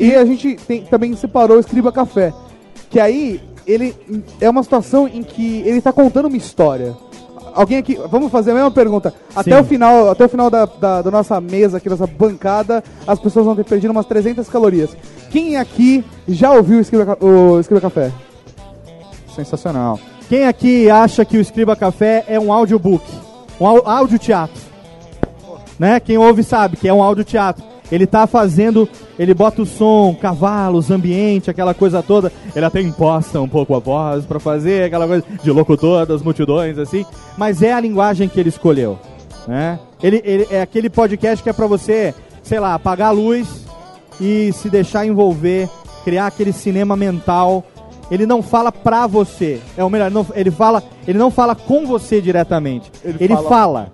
[0.00, 2.32] E a gente tem- também separou o Escriba Café.
[2.90, 3.94] Que aí, ele
[4.40, 6.94] é uma situação em que ele tá contando uma história.
[7.54, 9.12] Alguém aqui, vamos fazer a mesma pergunta.
[9.34, 9.60] Até Sim.
[9.60, 13.44] o final, até o final da, da, da nossa mesa aqui, nossa bancada, as pessoas
[13.44, 14.90] vão ter perdido umas 300 calorias.
[15.30, 18.10] Quem aqui já ouviu o Escriba, o Escriba Café?
[19.34, 19.98] Sensacional.
[20.28, 23.04] Quem aqui acha que o Escriba Café é um audiobook?
[23.60, 24.60] Um au- audioteatro?
[25.78, 25.98] Né?
[26.00, 27.64] Quem ouve sabe que é um audioteatro.
[27.92, 28.88] Ele tá fazendo,
[29.18, 32.32] ele bota o som, cavalos, ambiente, aquela coisa toda.
[32.56, 36.78] Ele até imposta um pouco a voz pra fazer aquela coisa de locutor das multidões,
[36.78, 37.04] assim.
[37.36, 38.98] Mas é a linguagem que ele escolheu.
[39.46, 39.78] Né?
[40.02, 43.66] Ele, ele- é aquele podcast que é pra você, sei lá, apagar a luz
[44.20, 45.68] e se deixar envolver,
[46.04, 47.62] criar aquele cinema mental.
[48.10, 49.60] Ele não fala pra você.
[49.76, 52.90] É o melhor, ele não, ele fala, ele não fala com você diretamente.
[53.04, 53.92] Ele Ele, fala- fala.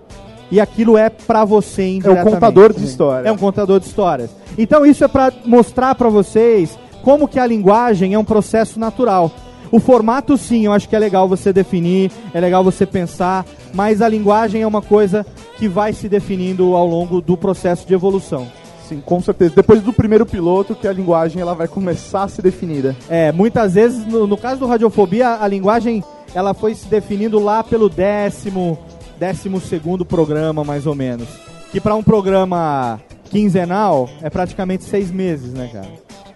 [0.51, 3.27] E aquilo é pra você É o contador de história.
[3.27, 4.29] É um contador de histórias.
[4.57, 9.31] Então isso é pra mostrar pra vocês como que a linguagem é um processo natural.
[9.71, 14.01] O formato sim, eu acho que é legal você definir, é legal você pensar, mas
[14.01, 15.25] a linguagem é uma coisa
[15.57, 18.47] que vai se definindo ao longo do processo de evolução.
[18.87, 19.53] Sim, com certeza.
[19.55, 22.95] Depois do primeiro piloto, que a linguagem ela vai começar a ser definida.
[23.07, 27.63] É, muitas vezes, no, no caso do Radiofobia, a linguagem ela foi se definindo lá
[27.63, 28.79] pelo décimo,
[29.19, 31.27] décimo segundo programa, mais ou menos.
[31.71, 35.87] Que para um programa quinzenal é praticamente seis meses, né, cara?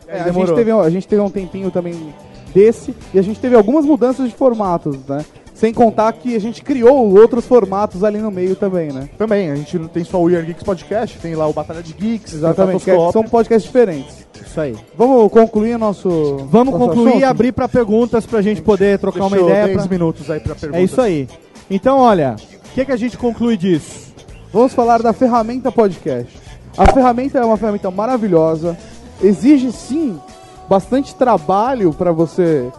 [0.08, 2.14] É, a, gente teve, um- a gente teve um tempinho também
[2.54, 5.26] desse e a gente teve algumas mudanças de formatos, né?
[5.56, 9.08] Sem contar que a gente criou outros formatos ali no meio também, né?
[9.18, 11.82] Também, a gente não tem só o We Are Geeks Podcast, tem lá o Batalha
[11.82, 14.28] de Geeks, Exatamente, que é- são podcasts diferentes.
[14.46, 14.76] Isso aí.
[14.98, 16.10] Vamos concluir nosso.
[16.50, 17.26] Vamos nosso concluir e assunto?
[17.26, 19.66] abrir para perguntas pra gente poder trocar uma Deixou ideia.
[19.68, 20.82] 10 pra- minutos aí pra perguntas.
[20.82, 21.28] É isso aí.
[21.70, 22.36] Então, olha,
[22.74, 24.12] o que, que a gente conclui disso?
[24.52, 26.42] Vamos falar da ferramenta podcast.
[26.76, 28.76] A ferramenta é uma ferramenta maravilhosa.
[29.22, 30.20] Exige sim
[30.68, 32.72] bastante trabalho para você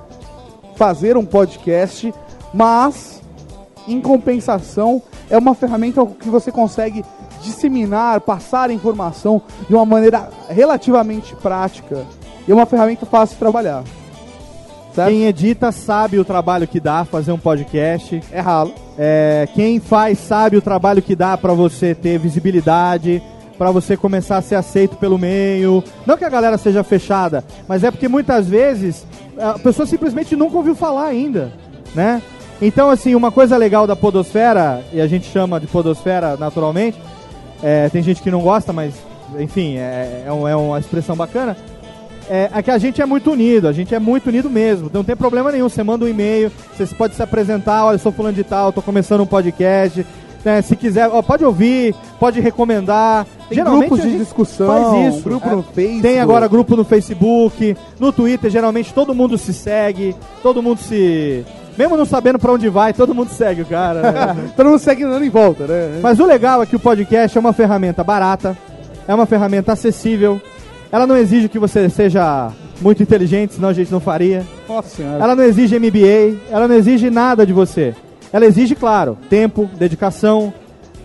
[0.74, 2.12] fazer um podcast,
[2.52, 3.22] mas
[3.86, 7.04] em compensação é uma ferramenta que você consegue
[7.40, 12.04] disseminar, passar informação de uma maneira relativamente prática.
[12.48, 13.84] E é uma ferramenta fácil de trabalhar.
[14.94, 15.08] Certo?
[15.08, 18.22] Quem edita sabe o trabalho que dá fazer um podcast.
[18.30, 18.72] É ralo.
[18.98, 23.20] É, quem faz sabe o trabalho que dá pra você ter visibilidade,
[23.58, 25.82] pra você começar a ser aceito pelo meio.
[26.06, 29.04] Não que a galera seja fechada, mas é porque muitas vezes
[29.38, 31.52] a pessoa simplesmente nunca ouviu falar ainda,
[31.94, 32.22] né?
[32.62, 36.96] Então, assim, uma coisa legal da podosfera, e a gente chama de podosfera naturalmente,
[37.60, 38.94] é, tem gente que não gosta, mas,
[39.40, 41.56] enfim, é, é, um- é uma expressão bacana,
[42.28, 44.90] é, é que a gente é muito unido, a gente é muito unido mesmo.
[44.92, 45.68] Não tem problema nenhum.
[45.68, 48.82] Você manda um e-mail, você pode se apresentar, olha, eu sou fulano de tal, tô
[48.82, 50.04] começando um podcast.
[50.44, 53.26] né, se quiser, ó, pode ouvir, pode recomendar.
[53.48, 55.22] Tem Geralmente grupos de discussão, faz isso.
[55.24, 56.02] grupo É, no Facebook.
[56.02, 61.44] Tem agora grupo no Facebook, no Twitter, geralmente todo mundo se segue, todo mundo se.
[61.78, 64.12] Mesmo não sabendo pra onde vai, todo mundo segue o cara.
[64.12, 64.36] né?
[64.56, 65.98] Todo mundo segue andando em volta, né?
[66.00, 68.56] Mas o legal é que o podcast é uma ferramenta barata,
[69.08, 70.40] é uma ferramenta acessível.
[70.94, 74.46] Ela não exige que você seja muito inteligente, senão a gente não faria.
[74.68, 75.24] Nossa senhora.
[75.24, 77.96] Ela não exige MBA, ela não exige nada de você.
[78.32, 80.54] Ela exige, claro, tempo, dedicação,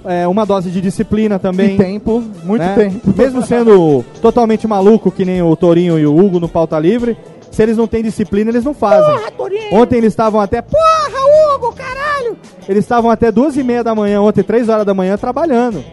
[0.06, 1.74] é, uma dose de disciplina também.
[1.74, 2.76] E tempo, muito né?
[2.76, 3.00] tempo.
[3.18, 7.18] Mesmo sendo totalmente maluco, que nem o Torinho e o Hugo no Pauta Livre,
[7.50, 9.16] se eles não têm disciplina, eles não fazem.
[9.72, 10.62] Ontem eles estavam até.
[10.62, 12.38] Porra, Hugo, caralho!
[12.68, 15.84] Eles estavam até duas e meia da manhã, ontem, três horas da manhã, trabalhando.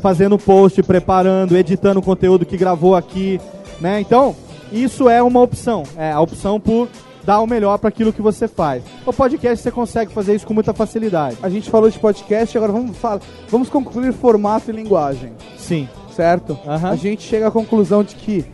[0.00, 3.40] Fazendo post, preparando, editando o conteúdo que gravou aqui,
[3.80, 4.00] né?
[4.00, 4.34] Então,
[4.72, 5.82] isso é uma opção.
[5.96, 6.88] É a opção por
[7.24, 8.82] dar o melhor para aquilo que você faz.
[9.04, 11.36] O podcast você consegue fazer isso com muita facilidade.
[11.42, 13.20] A gente falou de podcast, agora vamos falar,
[13.50, 15.88] vamos concluir formato e linguagem, Sim.
[16.14, 16.56] certo?
[16.66, 18.44] A gente chega à conclusão de que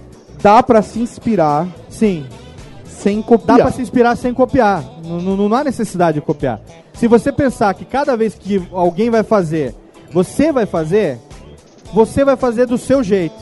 [0.43, 2.25] dá pra se inspirar Sim.
[2.85, 3.59] sem copiar.
[3.59, 4.83] Dá pra se inspirar sem copiar.
[5.07, 6.61] Não, não- não há necessidade de copiar.
[6.95, 9.75] Se você pensar que cada vez que alguém vai fazer,
[10.11, 11.19] você vai fazer,
[11.93, 13.37] você vai fazer do seu jeito.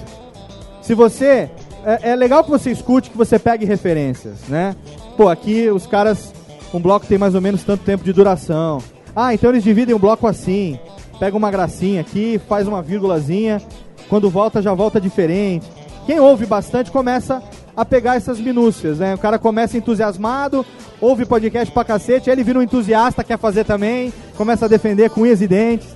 [0.82, 1.50] Se você.
[1.84, 4.76] É, é legal que você escute, que você pegue referências, né?
[5.16, 6.32] Pô, aqui os caras.
[6.72, 8.78] Um bloco tem mais ou menos tanto tempo de duração.
[9.14, 10.78] Ah, então eles dividem o bloco assim.
[11.18, 13.60] Pega uma gracinha aqui, faz uma vírgulazinha.
[14.08, 15.66] Quando volta, já volta diferente.
[16.06, 17.42] Quem ouve bastante começa
[17.76, 19.14] a pegar essas minúcias, né?
[19.14, 20.64] O cara começa entusiasmado,
[21.00, 25.10] ouve podcast pra cacete, aí ele vira um entusiasta, quer fazer também, começa a defender
[25.10, 25.88] com unhas e dentes.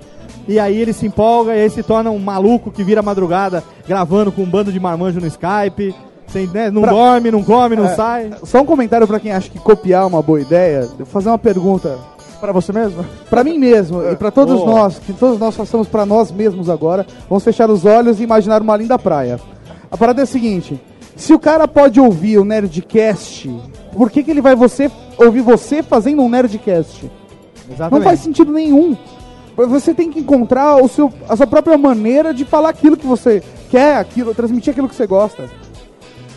[0.49, 4.30] E aí ele se empolga e aí se torna um maluco que vira madrugada gravando
[4.30, 5.94] com um bando de marmanjo no Skype.
[6.28, 6.70] Sem, né?
[6.70, 8.30] Não Pra- dorme, não come, não É, sai.
[8.44, 10.80] Só um comentário pra quem acha que copiar é uma boa ideia.
[10.80, 11.99] Eu vou fazer uma pergunta
[12.40, 13.03] Pra você mesmo?
[13.30, 14.70] Pra mim mesmo e pra todos Boa.
[14.70, 17.07] nós, que todos nós façamos pra nós mesmos agora.
[17.30, 19.40] Vamos fechar os olhos e imaginar uma linda praia.
[19.90, 20.78] A parada é a seguinte:
[21.16, 23.49] se o cara pode ouvir o Nerdcast,
[23.97, 27.11] por que, que ele vai você ouvir você fazendo um Nerdcast?
[27.70, 27.92] Exatamente.
[27.94, 28.94] Não faz sentido nenhum.
[29.57, 33.43] Você tem que encontrar o seu, a sua própria maneira de falar aquilo que você
[33.71, 35.49] quer, aquilo, transmitir aquilo que você gosta.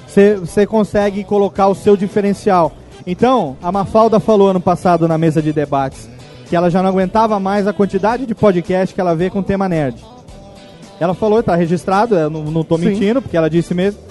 [0.07, 2.71] você, você consegue colocar o seu diferencial.
[3.05, 6.09] Então, a Mafalda falou ano passado na mesa de debates
[6.49, 9.69] que ela já não aguentava mais a quantidade de podcast que ela vê com tema
[9.69, 10.03] nerd.
[10.99, 12.85] Ela falou, está registrado, eu não, não tô Sim.
[12.85, 14.01] mentindo, porque ela disse mesmo.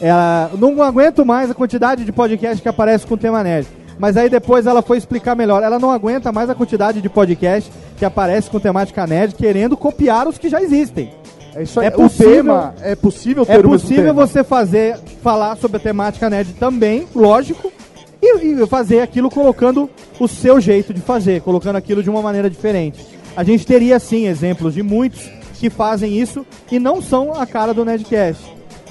[0.00, 3.66] Ela, não aguento mais a quantidade de podcast que aparece com tema nerd.
[3.98, 5.62] Mas aí depois ela foi explicar melhor.
[5.62, 10.26] Ela não aguenta mais a quantidade de podcast que aparece com temática nerd, querendo copiar
[10.28, 11.12] os que já existem.
[11.54, 11.86] É isso aí.
[11.86, 16.28] É possível- o tema é possível ter É possível você fazer, falar sobre a temática
[16.28, 17.72] nerd também, lógico,
[18.20, 19.88] e, e fazer aquilo colocando
[20.18, 23.04] o seu jeito de fazer, colocando aquilo de uma maneira diferente.
[23.36, 27.72] A gente teria sim exemplos de muitos que fazem isso e não são a cara
[27.74, 28.42] do Nerdcast.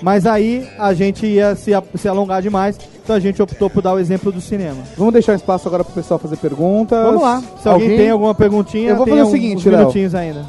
[0.01, 3.93] Mas aí a gente ia se, se alongar demais, então a gente optou por dar
[3.93, 4.77] o exemplo do cinema.
[4.97, 7.03] Vamos deixar espaço agora pro pessoal fazer perguntas.
[7.03, 7.41] Vamos lá.
[7.61, 9.79] Se alguém, tem alguma perguntinha, Eu vou tem fazer o seguinte, Léo.
[9.79, 10.45] minutinhos ainda.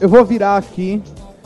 [0.00, 1.00] Eu vou virar aqui.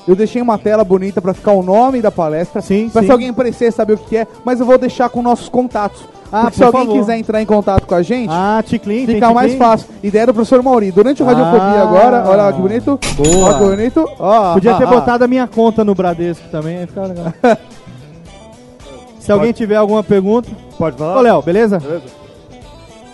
[0.09, 2.62] Eu deixei uma tela bonita pra ficar o nome da palestra.
[2.62, 3.07] Sim, Pra sim.
[3.07, 6.01] se alguém parecer saber o que é, mas eu vou deixar com nossos contatos.
[6.32, 6.99] Ah, Porque se alguém favor.
[7.01, 9.66] quiser entrar em contato com a gente, Ah, Ticlin, fica mais Ticlin?
[9.68, 9.88] fácil.
[10.03, 10.91] Ideia do professor Mauri.
[10.91, 11.82] Durante o Radiofobia Ah.
[11.82, 12.99] agora, olha lá que bonito.
[13.16, 13.47] Boa.
[13.49, 14.09] Olha que bonito.
[14.18, 14.91] Ó, Podia ah, ter ah.
[14.91, 17.32] botado a minha conta no Bradesco também, aí fica legal.
[19.20, 20.48] Se alguém tiver alguma pergunta.
[20.76, 21.18] Pode falar?
[21.18, 21.78] Ô, Léo, beleza?
[21.78, 22.20] Beleza.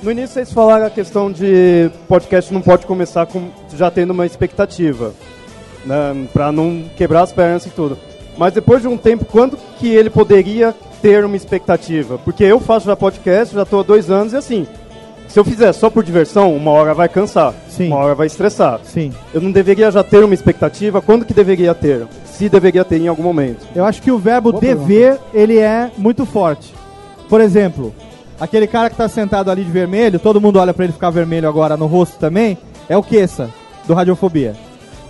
[0.03, 4.27] No início vocês falaram a questão de podcast não pode começar com já tendo uma
[4.27, 5.13] expectativa,
[5.85, 7.99] né, para não quebrar as pernas e tudo.
[8.37, 12.19] Mas depois de um tempo, quando que ele poderia ter uma expectativa?
[12.19, 14.67] Porque eu faço já podcast, já estou há dois anos e assim,
[15.29, 17.89] se eu fizer só por diversão, uma hora vai cansar, Sim.
[17.89, 18.81] uma hora vai estressar.
[18.85, 19.13] Sim.
[19.35, 21.03] Eu não deveria já ter uma expectativa?
[21.03, 22.07] Quando que deveria ter?
[22.25, 23.67] Se deveria ter em algum momento.
[23.75, 26.75] Eu acho que o verbo Boa dever, ele é muito forte.
[27.29, 27.95] Por exemplo,
[28.41, 31.49] aquele cara que tá sentado ali de vermelho, todo mundo olha pra ele ficar vermelho
[31.49, 32.57] agora no rosto também,
[32.89, 33.51] é o Kessa,
[33.87, 34.55] do Radiofobia.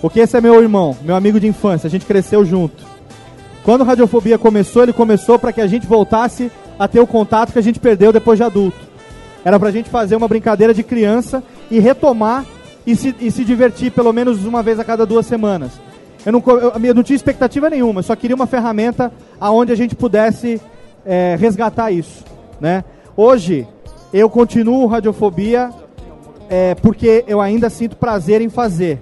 [0.03, 2.85] O Kessa é meu irmão, meu amigo de infância, a gente cresceu junto.
[3.65, 7.53] Quando o Radiofobia começou, ele começou para que a gente voltasse a ter o contato
[7.53, 8.79] que a gente perdeu depois de adulto.
[9.47, 11.41] Era pra gente fazer uma brincadeira de criança
[11.71, 12.45] e retomar
[12.85, 15.71] e se, e se divertir pelo menos uma vez a cada duas semanas.
[16.25, 19.77] Eu não, eu, eu não tinha expectativa nenhuma, eu só queria uma ferramenta aonde a
[19.77, 20.61] gente pudesse
[21.05, 22.25] é, resgatar isso.
[22.61, 22.83] Né?
[23.17, 23.69] Hoje,
[24.13, 25.71] eu continuo Radiofobia
[26.51, 28.99] é, porque eu ainda sinto prazer em fazer.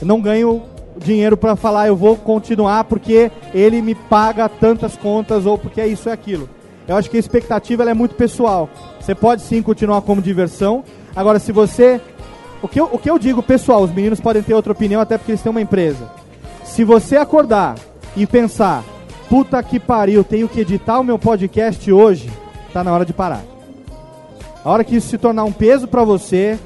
[0.00, 0.62] Eu não ganho
[0.98, 5.88] dinheiro para falar eu vou continuar porque ele me paga tantas contas ou porque é
[5.88, 6.48] isso e aquilo.
[6.86, 8.68] Eu acho que a expectativa é muito pessoal.
[9.00, 10.84] Você pode sim continuar como diversão.
[11.14, 12.00] Agora, se você.
[12.60, 15.18] O que, eu, o que eu digo, pessoal, os meninos podem ter outra opinião, até
[15.18, 16.10] porque eles têm uma empresa.
[16.64, 17.74] Se você acordar
[18.16, 18.82] e pensar,
[19.28, 22.30] puta que pariu, tenho que editar o meu podcast hoje,
[22.72, 23.42] tá na hora de parar.
[24.64, 26.58] A hora que isso se tornar um peso para você,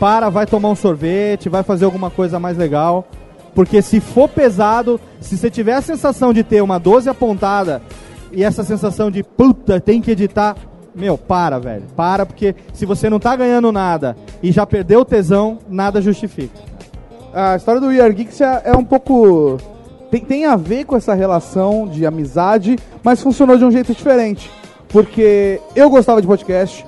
[0.00, 3.06] para, vai tomar um sorvete, vai fazer alguma coisa mais legal.
[3.54, 7.82] Porque se for pesado, se você tiver a sensação de ter uma 12 apontada
[8.32, 10.56] e essa sensação de puta, tem que editar,
[10.94, 11.84] meu, para, velho.
[11.94, 16.58] Para, porque se você não tá ganhando nada e já perdeu o tesão, nada justifica.
[17.32, 19.58] A história do We Are Geeks é, é um pouco.
[20.10, 24.50] Tem, tem a ver com essa relação de amizade, mas funcionou de um jeito diferente.
[24.88, 26.86] Porque eu gostava de podcast,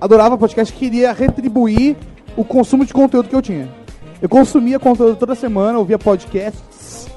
[0.00, 1.96] adorava podcast, queria retribuir
[2.36, 3.68] o consumo de conteúdo que eu tinha.
[4.22, 7.08] Eu consumia conteúdo toda semana, ouvia podcasts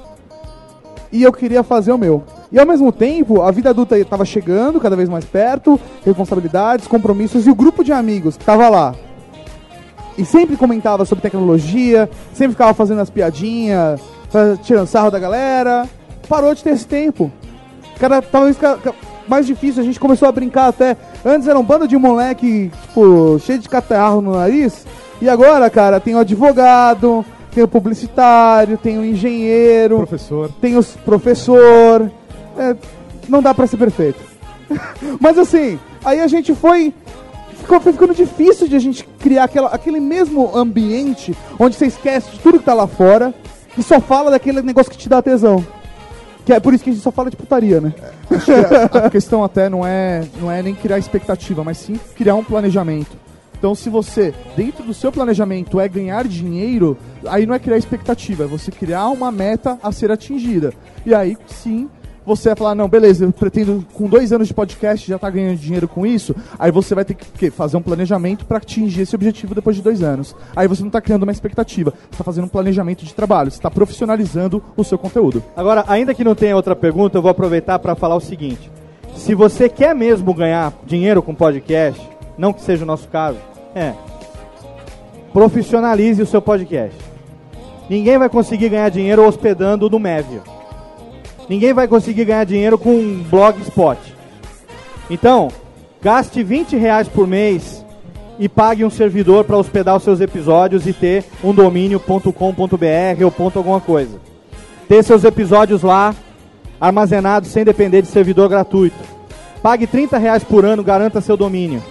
[1.10, 2.22] e eu queria fazer o meu.
[2.50, 7.46] E ao mesmo tempo, a vida adulta estava chegando cada vez mais perto, responsabilidades, compromissos
[7.46, 8.94] e o grupo de amigos que estava lá.
[10.16, 14.00] E sempre comentava sobre tecnologia, sempre ficava fazendo as piadinhas,
[14.62, 15.86] tirando sarro da galera.
[16.28, 17.30] Parou de ter esse tempo.
[17.98, 18.56] Cada, talvez
[19.28, 20.96] mais difícil, a gente começou a brincar até.
[21.24, 24.86] Antes era um bando de moleque, tipo, cheio de catarro no nariz.
[25.20, 30.50] E agora, cara, tem o advogado, tem o publicitário, tem o engenheiro, Professor.
[30.60, 32.10] tem os professor.
[32.56, 32.76] É,
[33.28, 34.18] não dá pra ser perfeito.
[35.20, 36.92] Mas assim, aí a gente foi.
[37.58, 42.38] Ficou, ficando difícil de a gente criar aquela, aquele mesmo ambiente onde você esquece de
[42.38, 43.34] tudo que tá lá fora
[43.76, 45.66] e só fala daquele negócio que te dá tesão.
[46.44, 47.92] Que é por isso que a gente só fala de putaria, né?
[48.30, 51.98] Acho que a, a questão até não é, não é nem criar expectativa, mas sim
[52.14, 53.16] criar um planejamento.
[53.58, 56.96] Então, se você, dentro do seu planejamento, é ganhar dinheiro,
[57.26, 60.72] aí não é criar expectativa, é você criar uma meta a ser atingida.
[61.04, 61.88] E aí, sim,
[62.26, 65.58] você vai falar, não, beleza, eu pretendo, com dois anos de podcast, já tá ganhando
[65.58, 69.54] dinheiro com isso, aí você vai ter que fazer um planejamento para atingir esse objetivo
[69.54, 70.34] depois de dois anos.
[70.54, 73.60] Aí você não tá criando uma expectativa, você tá fazendo um planejamento de trabalho, você
[73.60, 75.42] tá profissionalizando o seu conteúdo.
[75.56, 78.70] Agora, ainda que não tenha outra pergunta, eu vou aproveitar para falar o seguinte:
[79.14, 82.00] se você quer mesmo ganhar dinheiro com podcast,
[82.36, 83.38] não que seja o nosso caso,
[83.74, 83.94] é
[85.32, 86.96] profissionalize o seu podcast.
[87.88, 90.55] Ninguém vai conseguir ganhar dinheiro hospedando no Mévio.
[91.48, 93.98] Ninguém vai conseguir ganhar dinheiro com um blogspot.
[95.08, 95.48] Então,
[96.02, 97.84] gaste 20 reais por mês
[98.38, 103.58] e pague um servidor para hospedar os seus episódios e ter um domínio.com.br ou ponto
[103.58, 104.18] alguma coisa.
[104.88, 106.14] Ter seus episódios lá
[106.80, 108.96] armazenados sem depender de servidor gratuito.
[109.62, 111.82] Pague 30 reais por ano, garanta seu domínio.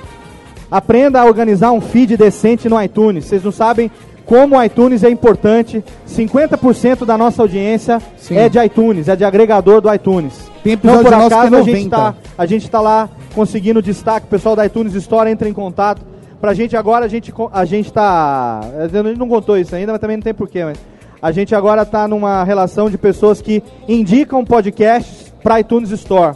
[0.70, 3.26] Aprenda a organizar um feed decente no iTunes.
[3.26, 3.91] Vocês não sabem
[4.26, 5.84] como o iTunes é importante.
[6.08, 8.02] 50% da nossa audiência
[8.32, 10.52] é de iTunes, é de agregador do iTunes.
[10.64, 11.90] Tem Não por é acaso a gente 90.
[11.96, 14.26] tá, a gente tá lá conseguindo destaque.
[14.26, 16.02] O pessoal da iTunes Store entra em contato.
[16.42, 18.62] Pra gente agora, a gente, a gente tá.
[18.78, 20.64] A gente não contou isso ainda, mas também não tem porquê.
[20.64, 20.78] Mas
[21.22, 26.36] a gente agora tá numa relação de pessoas que indicam podcasts pra iTunes Store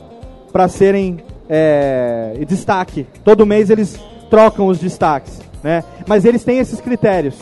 [0.52, 1.18] para serem
[1.50, 3.06] é, destaque.
[3.24, 5.84] Todo mês eles trocam os destaques, né?
[6.08, 7.36] Mas eles têm esses critérios,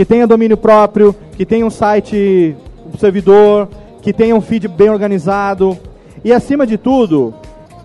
[0.00, 3.68] que tenha domínio próprio, que tenha um site, um servidor,
[4.00, 5.78] que tenha um feed bem organizado
[6.24, 7.34] e acima de tudo,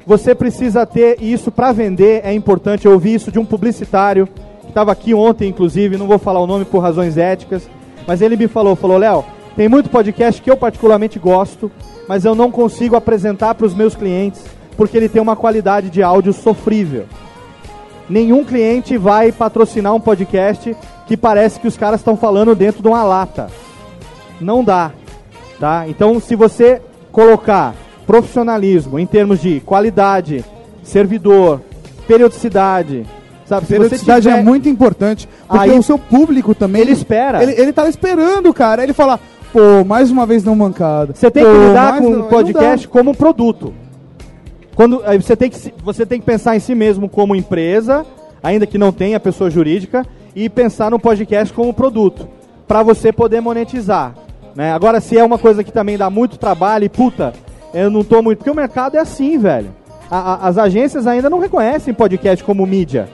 [0.07, 2.85] você precisa ter isso para vender é importante.
[2.85, 4.29] Eu ouvi isso de um publicitário
[4.61, 7.69] que estava aqui ontem, inclusive, não vou falar o nome por razões éticas,
[8.07, 9.25] mas ele me falou, falou, Léo,
[9.57, 11.69] tem muito podcast que eu particularmente gosto,
[12.07, 14.41] mas eu não consigo apresentar para os meus clientes
[14.77, 17.07] porque ele tem uma qualidade de áudio sofrível.
[18.09, 20.73] Nenhum cliente vai patrocinar um podcast
[21.07, 23.47] que parece que os caras estão falando dentro de uma lata.
[24.41, 24.91] Não dá,
[25.59, 25.85] tá?
[25.87, 26.81] Então, se você
[27.11, 27.73] colocar
[28.05, 30.43] profissionalismo em termos de qualidade,
[30.83, 31.61] servidor,
[32.07, 33.05] periodicidade,
[33.45, 33.65] sabe?
[33.67, 36.81] Periodicidade tiver- é muito importante, porque Aí- o seu público também...
[36.81, 37.41] Ele espera.
[37.41, 38.83] Ele, ele tá esperando, cara.
[38.83, 39.19] Ele fala,
[39.53, 41.13] pô, mais uma vez não mancada.
[41.15, 43.73] Você tem Pô, que lidar com o podcast como um produto.
[44.75, 48.05] Quando você tem que você tem que pensar em si mesmo como empresa,
[48.43, 50.05] ainda que não tenha pessoa jurídica,
[50.35, 52.27] e pensar no podcast como produto,
[52.67, 54.13] para você poder monetizar,
[54.55, 54.73] né?
[54.73, 57.33] Agora se é uma coisa que também dá muito trabalho e puta,
[57.73, 59.69] eu não tô muito, porque o mercado é assim, velho.
[60.09, 63.07] A- a- as agências ainda não reconhecem podcast como mídia.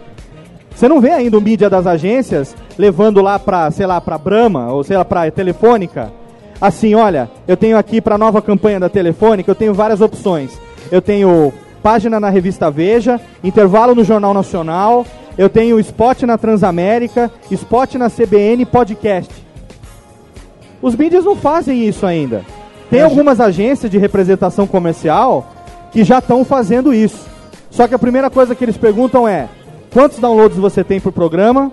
[0.76, 4.72] Você não vê ainda o mídia das agências levando lá pra, sei lá, pra Brahma
[4.72, 6.12] ou sei lá, pra Telefônica.
[6.60, 10.52] Assim, olha, eu tenho aqui pra nova campanha da Telefônica, eu tenho várias opções.
[10.92, 11.52] Eu tenho
[11.82, 15.06] página na revista Veja, intervalo no Jornal Nacional,
[15.38, 19.34] eu tenho spot na Transamérica, spot na CBN, podcast.
[20.82, 22.44] Os mídias não fazem isso ainda.
[22.90, 25.48] Tem algumas agências de representação comercial
[25.92, 27.30] que já estão fazendo isso.
[27.70, 29.48] Só que a primeira coisa que eles perguntam é:
[29.94, 31.72] quantos downloads você tem por programa?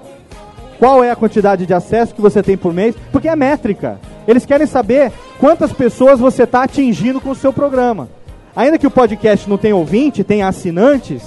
[0.79, 2.95] Qual é a quantidade de acesso que você tem por mês?
[3.11, 3.99] Porque é métrica.
[4.29, 8.09] Eles querem saber quantas pessoas você está atingindo com o seu programa.
[8.55, 11.23] Ainda que o podcast não tenha ouvinte, tenha assinantes,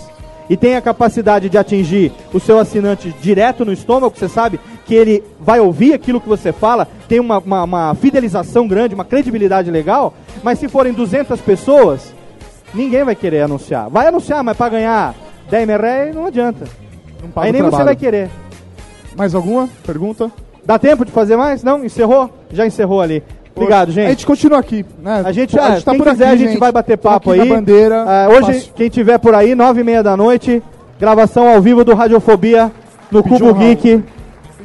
[0.52, 4.94] e tenha a capacidade de atingir o seu assinante direto no estômago, você sabe que
[4.94, 9.72] ele vai ouvir aquilo que você fala, tem uma, uma, uma fidelização grande, uma credibilidade
[9.72, 12.14] legal, mas se forem 200 pessoas,
[12.74, 13.90] ninguém vai querer anunciar.
[13.90, 15.16] Vai anunciar, mas para ganhar
[15.50, 16.66] 10 merréis não adianta.
[17.34, 17.86] paga Aí nem você trabalho.
[17.86, 18.30] vai querer.
[19.16, 20.30] Mais alguma pergunta?
[20.66, 21.64] Dá tempo de fazer mais?
[21.64, 21.86] Não?
[21.86, 22.30] Encerrou?
[22.52, 23.24] Já encerrou ali.
[23.56, 24.08] Obrigado, gente.
[24.08, 25.24] A gente continua aqui, né?
[25.26, 27.48] A gente, a ah, gente tá por quiser, aqui, a gente, vai bater papo aí.
[27.50, 28.04] bandeira.
[28.08, 30.64] Ah, hoje, Faço- quem tiver por aí, nove e meia da noite,
[31.00, 32.72] gravação ao vivo do Radiofobia
[33.12, 33.60] no Pediu Cubo um.
[33.60, 34.04] Geek.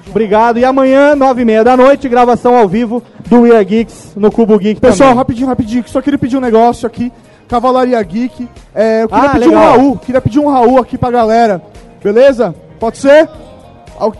[0.08, 0.58] Obrigado.
[0.58, 4.30] E amanhã, nove e meia da noite, gravação ao vivo do We Are Geeks no
[4.30, 5.18] Cubo Geek Pessoal, também.
[5.18, 5.84] rapidinho, rapidinho.
[5.88, 7.12] Só queria pedir um negócio aqui.
[7.48, 8.48] Cavalaria Geek.
[8.74, 9.76] É, eu queria Ah, pedir um legal.
[9.78, 9.96] Raul.
[9.98, 11.60] Queria pedir um Raul aqui pra galera.
[12.02, 12.54] Beleza?
[12.78, 13.28] Pode ser?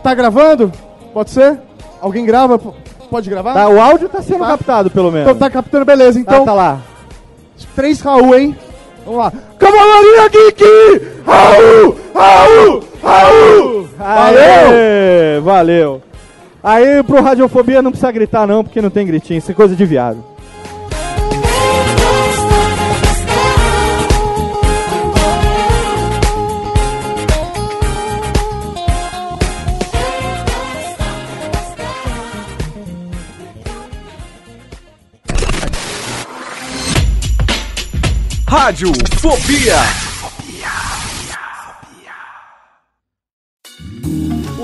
[0.02, 0.72] Tá gravando?
[1.14, 1.58] Pode ser?
[2.00, 2.58] Alguém grava?
[3.10, 3.54] Pode gravar?
[3.54, 4.46] Tá, o áudio tá sendo Tá.
[4.48, 5.28] captado, pelo menos.
[5.28, 6.18] Então tá captando, beleza.
[6.18, 6.80] Então, tá, tá lá.
[7.74, 8.56] três Raul, hein?
[9.04, 9.32] Vamos lá.
[9.58, 10.64] Cavalaria Geek!
[11.26, 11.96] Raul!
[12.14, 12.84] Raul!
[13.02, 13.88] Raul!
[13.96, 14.70] Valeu!
[14.70, 16.02] Aê, valeu.
[16.62, 19.84] Aí pro Radiofobia não precisa gritar não, porque não tem gritinho, isso é coisa de
[19.84, 20.24] viado.
[38.56, 38.90] Rádio
[39.20, 40.05] Fobia.